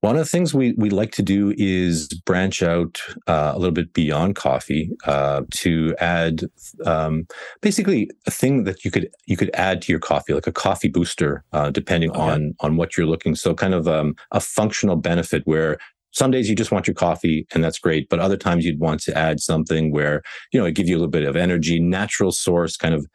One 0.00 0.14
of 0.14 0.20
the 0.20 0.30
things 0.30 0.54
we, 0.54 0.74
we 0.76 0.90
like 0.90 1.10
to 1.12 1.22
do 1.22 1.52
is 1.58 2.06
branch 2.24 2.62
out 2.62 3.00
uh, 3.26 3.52
a 3.52 3.58
little 3.58 3.72
bit 3.72 3.92
beyond 3.94 4.36
coffee 4.36 4.90
uh, 5.06 5.42
to 5.50 5.96
add 5.98 6.44
um, 6.86 7.26
basically 7.62 8.08
a 8.24 8.30
thing 8.30 8.62
that 8.62 8.84
you 8.84 8.92
could 8.92 9.10
you 9.26 9.36
could 9.36 9.50
add 9.54 9.82
to 9.82 9.92
your 9.92 9.98
coffee, 9.98 10.34
like 10.34 10.46
a 10.46 10.52
coffee 10.52 10.88
booster, 10.88 11.44
uh, 11.52 11.70
depending 11.70 12.10
okay. 12.10 12.20
on 12.20 12.54
on 12.60 12.76
what 12.76 12.96
you're 12.96 13.08
looking. 13.08 13.34
So 13.34 13.54
kind 13.54 13.74
of 13.74 13.88
um, 13.88 14.14
a 14.30 14.38
functional 14.38 14.94
benefit 14.94 15.42
where 15.46 15.78
some 16.12 16.30
days 16.30 16.48
you 16.48 16.54
just 16.54 16.70
want 16.70 16.86
your 16.86 16.94
coffee 16.94 17.46
and 17.52 17.62
that's 17.62 17.78
great 17.78 18.08
but 18.08 18.18
other 18.18 18.36
times 18.36 18.64
you'd 18.64 18.80
want 18.80 18.98
to 18.98 19.16
add 19.16 19.40
something 19.40 19.92
where 19.92 20.22
you 20.52 20.58
know 20.58 20.64
it 20.64 20.72
give 20.72 20.88
you 20.88 20.96
a 20.96 20.98
little 20.98 21.10
bit 21.10 21.22
of 21.22 21.36
energy 21.36 21.78
natural 21.78 22.32
source 22.32 22.78
kind 22.78 22.94
of 22.94 23.06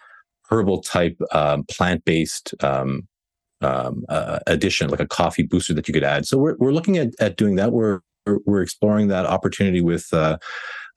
herbal 0.49 0.81
type 0.81 1.17
um, 1.31 1.63
plant-based 1.63 2.53
um, 2.63 3.07
um, 3.63 4.05
uh, 4.09 4.39
addition, 4.47 4.89
like 4.89 4.99
a 4.99 5.07
coffee 5.07 5.43
booster 5.43 5.73
that 5.73 5.87
you 5.87 5.93
could 5.93 6.03
add. 6.03 6.25
So 6.25 6.37
we're 6.37 6.55
we're 6.57 6.71
looking 6.71 6.97
at 6.97 7.09
at 7.19 7.37
doing 7.37 7.55
that. 7.55 7.71
We're 7.71 7.99
we're 8.45 8.61
exploring 8.61 9.07
that 9.09 9.25
opportunity 9.25 9.81
with. 9.81 10.13
Uh, 10.13 10.37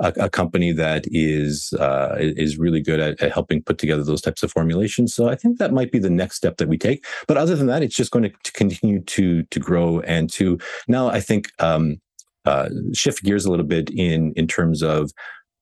a, 0.00 0.12
a, 0.20 0.28
company 0.28 0.72
that 0.72 1.06
is 1.06 1.72
uh, 1.78 2.16
is 2.18 2.58
really 2.58 2.82
good 2.82 3.00
at, 3.00 3.18
at, 3.22 3.32
helping 3.32 3.62
put 3.62 3.78
together 3.78 4.04
those 4.04 4.20
types 4.20 4.42
of 4.42 4.52
formulations. 4.52 5.14
So 5.14 5.28
I 5.28 5.36
think 5.36 5.58
that 5.58 5.72
might 5.72 5.90
be 5.90 5.98
the 5.98 6.10
next 6.10 6.36
step 6.36 6.58
that 6.58 6.68
we 6.68 6.76
take. 6.76 7.06
But 7.26 7.38
other 7.38 7.56
than 7.56 7.66
that, 7.68 7.82
it's 7.82 7.96
just 7.96 8.10
going 8.10 8.24
to, 8.24 8.32
to 8.44 8.52
continue 8.52 9.00
to 9.00 9.42
to 9.44 9.58
grow 9.58 10.00
and 10.00 10.30
to 10.34 10.58
now 10.86 11.08
I 11.08 11.20
think 11.20 11.50
um, 11.60 11.96
uh, 12.44 12.68
shift 12.92 13.22
gears 13.22 13.46
a 13.46 13.50
little 13.50 13.66
bit 13.66 13.90
in 13.90 14.32
in 14.36 14.46
terms 14.46 14.82
of 14.82 15.12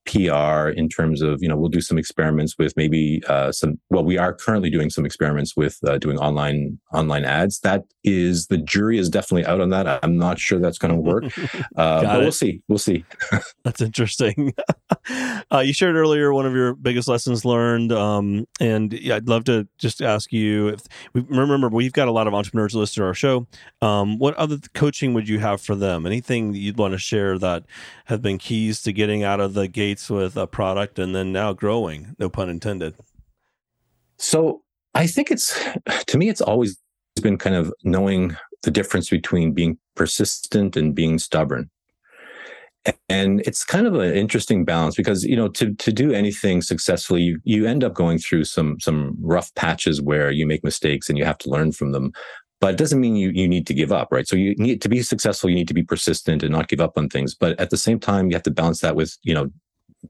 PR 0.06 0.68
in 0.68 0.88
terms 0.88 1.22
of, 1.22 1.42
you 1.42 1.48
know, 1.48 1.56
we'll 1.56 1.68
do 1.68 1.80
some 1.80 1.98
experiments 1.98 2.56
with 2.58 2.76
maybe 2.76 3.22
uh, 3.28 3.50
some, 3.52 3.80
well, 3.90 4.04
we 4.04 4.18
are 4.18 4.34
currently 4.34 4.70
doing 4.70 4.90
some 4.90 5.06
experiments 5.06 5.56
with 5.56 5.78
uh, 5.86 5.98
doing 5.98 6.18
online, 6.18 6.78
online 6.92 7.24
ads. 7.24 7.60
That 7.60 7.84
is, 8.02 8.48
the 8.48 8.58
jury 8.58 8.98
is 8.98 9.08
definitely 9.08 9.46
out 9.46 9.60
on 9.60 9.70
that. 9.70 10.00
I'm 10.02 10.18
not 10.18 10.38
sure 10.38 10.58
that's 10.58 10.78
going 10.78 10.94
to 10.94 11.00
work, 11.00 11.24
uh, 11.76 12.02
but 12.02 12.16
it. 12.16 12.22
we'll 12.22 12.32
see. 12.32 12.62
We'll 12.68 12.78
see. 12.78 13.04
that's 13.64 13.80
interesting. 13.80 14.52
Uh, 15.50 15.60
you 15.60 15.72
shared 15.72 15.96
earlier 15.96 16.32
one 16.32 16.46
of 16.46 16.54
your 16.54 16.74
biggest 16.74 17.08
lessons 17.08 17.44
learned. 17.44 17.92
Um, 17.92 18.46
and 18.60 18.92
yeah, 18.92 19.16
I'd 19.16 19.28
love 19.28 19.44
to 19.44 19.66
just 19.78 20.02
ask 20.02 20.32
you 20.32 20.68
if 20.68 20.82
we 21.12 21.22
remember, 21.22 21.68
we've 21.68 21.92
got 21.92 22.08
a 22.08 22.12
lot 22.12 22.26
of 22.26 22.34
entrepreneurs 22.34 22.74
listed 22.74 23.02
on 23.02 23.08
our 23.08 23.14
show. 23.14 23.46
Um, 23.80 24.18
what 24.18 24.34
other 24.34 24.58
coaching 24.74 25.14
would 25.14 25.28
you 25.28 25.38
have 25.38 25.60
for 25.60 25.74
them? 25.74 26.06
Anything 26.06 26.52
that 26.52 26.58
you'd 26.58 26.78
want 26.78 26.92
to 26.92 26.98
share 26.98 27.38
that 27.38 27.64
have 28.06 28.20
been 28.20 28.38
keys 28.38 28.82
to 28.82 28.92
getting 28.92 29.22
out 29.22 29.40
of 29.40 29.54
the 29.54 29.68
gate 29.68 29.93
with 30.11 30.37
a 30.37 30.46
product 30.46 30.98
and 30.98 31.14
then 31.14 31.33
now 31.33 31.52
growing, 31.52 32.14
no 32.18 32.28
pun 32.28 32.48
intended? 32.48 32.94
So 34.18 34.62
I 34.94 35.07
think 35.07 35.30
it's, 35.30 35.59
to 36.07 36.18
me, 36.18 36.28
it's 36.28 36.40
always 36.40 36.78
been 37.22 37.38
kind 37.38 37.57
of 37.57 37.72
knowing 37.85 38.37
the 38.62 38.70
difference 38.70 39.11
between 39.11 39.52
being 39.52 39.78
persistent 39.94 40.76
and 40.76 40.94
being 40.94 41.18
stubborn. 41.18 41.70
And 43.09 43.40
it's 43.46 43.64
kind 43.64 43.87
of 43.87 43.94
an 43.94 44.14
interesting 44.14 44.66
balance 44.66 44.94
because, 44.94 45.24
you 45.24 45.37
know, 45.37 45.48
to, 45.48 45.72
to 45.74 45.90
do 45.90 46.12
anything 46.12 46.61
successfully, 46.61 47.22
you, 47.22 47.40
you 47.44 47.66
end 47.66 47.83
up 47.83 47.94
going 47.94 48.18
through 48.18 48.44
some, 48.44 48.78
some 48.78 49.16
rough 49.22 49.54
patches 49.54 50.02
where 50.02 50.30
you 50.30 50.46
make 50.46 50.62
mistakes 50.62 51.09
and 51.09 51.16
you 51.16 51.24
have 51.24 51.38
to 51.38 51.48
learn 51.48 51.72
from 51.72 51.92
them 51.92 52.12
but 52.64 52.72
it 52.72 52.76
doesn't 52.78 53.00
mean 53.00 53.14
you, 53.14 53.30
you 53.35 53.46
need 53.46 53.66
to 53.66 53.74
give 53.74 53.92
up, 53.92 54.09
right? 54.11 54.26
So 54.26 54.37
you 54.37 54.54
need 54.57 54.80
to 54.80 54.88
be 54.88 55.02
successful. 55.02 55.50
You 55.50 55.57
need 55.57 55.68
to 55.68 55.74
be 55.74 55.83
persistent 55.83 56.42
and 56.42 56.50
not 56.50 56.68
give 56.68 56.80
up 56.80 56.96
on 56.96 57.11
things. 57.11 57.35
But 57.35 57.61
at 57.61 57.68
the 57.68 57.76
same 57.76 58.00
time, 58.00 58.30
you 58.30 58.37
have 58.37 58.42
to 58.44 58.50
balance 58.50 58.80
that 58.80 58.96
with, 58.96 59.18
you 59.22 59.35
know, 59.35 59.50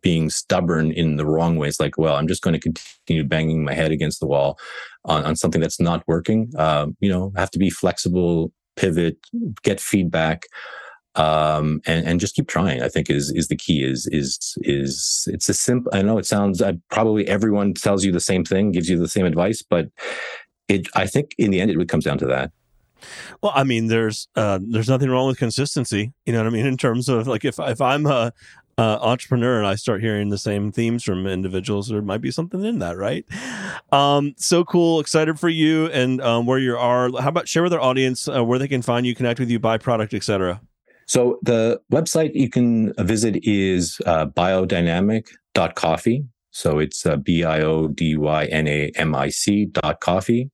being 0.02 0.30
stubborn 0.30 0.90
in 0.92 1.16
the 1.16 1.26
wrong 1.26 1.56
ways 1.56 1.80
like 1.80 1.96
well 1.98 2.16
i'm 2.16 2.28
just 2.28 2.42
going 2.42 2.58
to 2.58 2.60
continue 2.60 3.24
banging 3.24 3.64
my 3.64 3.74
head 3.74 3.90
against 3.90 4.20
the 4.20 4.26
wall 4.26 4.58
on, 5.04 5.24
on 5.24 5.36
something 5.36 5.60
that's 5.60 5.80
not 5.80 6.02
working 6.06 6.50
um, 6.58 6.96
you 7.00 7.10
know 7.10 7.32
have 7.36 7.50
to 7.50 7.58
be 7.58 7.70
flexible 7.70 8.52
pivot 8.76 9.16
get 9.62 9.80
feedback 9.80 10.46
um, 11.16 11.80
and 11.86 12.06
and 12.06 12.20
just 12.20 12.34
keep 12.34 12.48
trying 12.48 12.82
i 12.82 12.88
think 12.88 13.08
is 13.08 13.30
is 13.32 13.48
the 13.48 13.56
key 13.56 13.84
is 13.84 14.06
is 14.08 14.56
is 14.62 15.28
it's 15.30 15.48
a 15.48 15.54
simple 15.54 15.90
i 15.94 16.02
know 16.02 16.18
it 16.18 16.26
sounds 16.26 16.60
uh, 16.60 16.72
probably 16.90 17.26
everyone 17.28 17.72
tells 17.72 18.04
you 18.04 18.12
the 18.12 18.20
same 18.20 18.44
thing 18.44 18.72
gives 18.72 18.88
you 18.88 18.98
the 18.98 19.08
same 19.08 19.26
advice 19.26 19.62
but 19.62 19.88
it 20.68 20.88
i 20.94 21.06
think 21.06 21.34
in 21.38 21.50
the 21.50 21.60
end 21.60 21.70
it 21.70 21.88
comes 21.88 22.04
down 22.04 22.18
to 22.18 22.26
that 22.26 22.50
well, 23.42 23.52
I 23.54 23.64
mean, 23.64 23.86
there's 23.88 24.28
uh, 24.36 24.58
there's 24.62 24.88
nothing 24.88 25.10
wrong 25.10 25.26
with 25.26 25.38
consistency. 25.38 26.12
You 26.26 26.32
know 26.32 26.38
what 26.40 26.46
I 26.46 26.50
mean? 26.50 26.66
In 26.66 26.76
terms 26.76 27.08
of 27.08 27.26
like, 27.26 27.44
if 27.44 27.58
if 27.58 27.80
I'm 27.80 28.06
a 28.06 28.32
uh, 28.78 28.98
entrepreneur 29.00 29.58
and 29.58 29.66
I 29.66 29.74
start 29.74 30.00
hearing 30.00 30.28
the 30.28 30.38
same 30.38 30.72
themes 30.72 31.04
from 31.04 31.26
individuals, 31.26 31.88
there 31.88 32.02
might 32.02 32.20
be 32.20 32.30
something 32.30 32.64
in 32.64 32.78
that, 32.80 32.96
right? 32.96 33.24
Um, 33.92 34.34
so 34.36 34.64
cool, 34.64 35.00
excited 35.00 35.38
for 35.38 35.48
you 35.48 35.86
and 35.86 36.20
um, 36.20 36.46
where 36.46 36.58
you 36.58 36.76
are. 36.76 37.10
How 37.20 37.28
about 37.28 37.48
share 37.48 37.62
with 37.62 37.72
our 37.72 37.80
audience 37.80 38.28
uh, 38.28 38.44
where 38.44 38.58
they 38.58 38.68
can 38.68 38.82
find 38.82 39.06
you, 39.06 39.14
connect 39.14 39.38
with 39.40 39.50
you, 39.50 39.58
buy 39.58 39.78
product, 39.78 40.14
etc. 40.14 40.60
So 41.06 41.38
the 41.42 41.80
website 41.92 42.34
you 42.34 42.48
can 42.48 42.92
visit 42.98 43.38
is 43.42 44.00
uh, 44.06 44.26
biodynamic.coffee. 44.26 46.24
So 46.50 46.78
it's 46.78 47.04
uh, 47.04 47.16
B 47.16 47.44
I 47.44 47.60
O 47.62 47.88
D 47.88 48.16
Y 48.16 48.44
N 48.46 48.68
A 48.68 48.90
M 48.96 49.14
I 49.14 49.28
C 49.28 49.66
dot 49.66 50.00
coffee. 50.00 50.50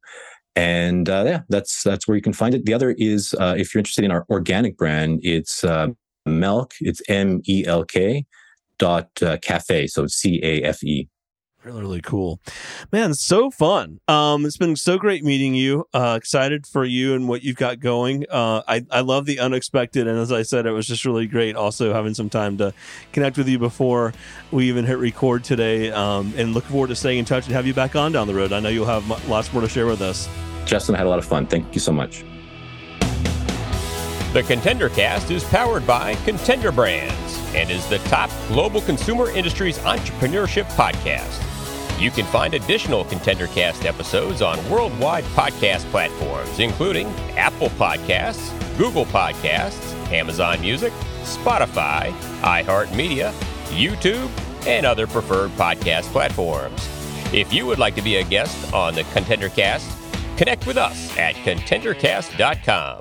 And 0.57 1.09
uh, 1.09 1.25
yeah, 1.27 1.41
that's 1.49 1.83
that's 1.83 2.09
where 2.09 2.17
you 2.17 2.23
can 2.23 2.33
find 2.33 2.55
it. 2.55 2.65
The 2.65 2.75
other 2.75 2.93
is 2.99 3.35
uh, 3.39 3.55
if 3.57 3.75
you're 3.75 3.81
interested 3.81 4.05
in 4.05 4.11
our 4.11 4.27
organic 4.31 4.77
brand, 4.77 5.21
it's 5.23 5.63
uh, 5.63 5.89
Melk. 6.31 6.75
It's 6.81 7.03
M 7.09 7.43
E 7.49 7.65
L 7.67 7.85
K 7.85 8.27
dot 8.79 9.09
uh, 9.23 9.37
cafe. 9.39 9.87
So 9.87 10.07
C 10.07 10.41
A 10.43 10.63
F 10.63 10.83
E. 10.85 11.09
Really, 11.63 11.83
really 11.83 12.01
cool, 12.01 12.41
man. 12.91 13.13
So 13.13 13.51
fun. 13.51 14.01
Um, 14.09 14.47
it's 14.47 14.57
been 14.57 14.77
so 14.77 14.97
great 14.97 15.23
meeting 15.23 15.55
you. 15.55 15.85
Uh, 15.93 16.15
excited 16.17 16.67
for 16.67 16.87
you 16.87 17.15
and 17.15 17.29
what 17.29 17.43
you've 17.43 17.57
got 17.57 17.81
going. 17.81 18.25
Uh, 18.31 18.63
I 18.67 18.87
I 18.91 19.01
love 19.01 19.27
the 19.27 19.39
unexpected, 19.41 20.09
and 20.09 20.19
as 20.19 20.33
I 20.33 20.41
said, 20.41 20.65
it 20.65 20.71
was 20.71 20.87
just 20.87 21.05
really 21.05 21.27
great. 21.27 21.57
Also 21.57 21.93
having 21.93 22.15
some 22.15 22.31
time 22.31 22.57
to 22.57 22.73
connect 23.13 23.37
with 23.37 23.47
you 23.47 23.59
before 23.59 24.15
we 24.51 24.71
even 24.71 24.87
hit 24.87 24.97
record 24.97 25.45
today. 25.45 25.91
Um, 25.91 26.33
and 26.35 26.55
looking 26.55 26.71
forward 26.71 26.89
to 26.89 26.97
staying 26.97 27.19
in 27.19 27.25
touch 27.27 27.45
and 27.45 27.53
have 27.53 27.67
you 27.67 27.75
back 27.75 27.95
on 27.95 28.13
down 28.13 28.27
the 28.27 28.35
road. 28.35 28.55
I 28.55 28.61
know 28.61 28.71
you'll 28.71 28.87
have 28.87 29.07
lots 29.29 29.53
more 29.53 29.61
to 29.61 29.69
share 29.69 29.85
with 29.85 30.01
us. 30.01 30.31
Justin, 30.65 30.95
I 30.95 30.99
had 30.99 31.07
a 31.07 31.11
lot 31.11 31.19
of 31.19 31.27
fun. 31.27 31.47
Thank 31.47 31.75
you 31.75 31.81
so 31.81 31.93
much. 31.93 32.25
The 34.33 34.45
Contender 34.45 34.89
Cast 34.91 35.33
is 35.33 35.43
powered 35.43 35.85
by 35.85 36.15
Contender 36.25 36.71
Brands 36.71 37.37
and 37.53 37.69
is 37.69 37.85
the 37.89 37.99
top 37.99 38.31
global 38.47 38.81
consumer 38.81 39.29
industries 39.29 39.79
entrepreneurship 39.79 40.67
podcast. 40.77 42.01
You 42.01 42.13
can 42.13 42.25
find 42.27 42.55
additional 42.55 43.05
Contender 43.07 43.49
Cast 43.49 43.85
episodes 43.87 44.41
on 44.41 44.57
worldwide 44.71 45.25
podcast 45.35 45.83
platforms, 45.91 46.61
including 46.61 47.09
Apple 47.37 47.71
Podcasts, 47.71 48.57
Google 48.79 49.05
Podcasts, 49.07 49.93
Amazon 50.13 50.61
Music, 50.61 50.93
Spotify, 51.25 52.13
iHeartMedia, 52.43 53.33
YouTube, 53.71 54.31
and 54.65 54.87
other 54.87 55.09
preferred 55.09 55.51
podcast 55.53 56.05
platforms. 56.13 56.89
If 57.35 57.53
you 57.53 57.67
would 57.67 57.81
like 57.81 57.97
to 57.97 58.03
be 58.03 58.17
a 58.17 58.23
guest 58.23 58.73
on 58.73 58.95
the 58.95 59.03
ContenderCast, 59.03 60.39
connect 60.39 60.69
with 60.69 60.77
us 60.77 61.19
at 61.19 61.35
contendercast.com. 61.35 63.01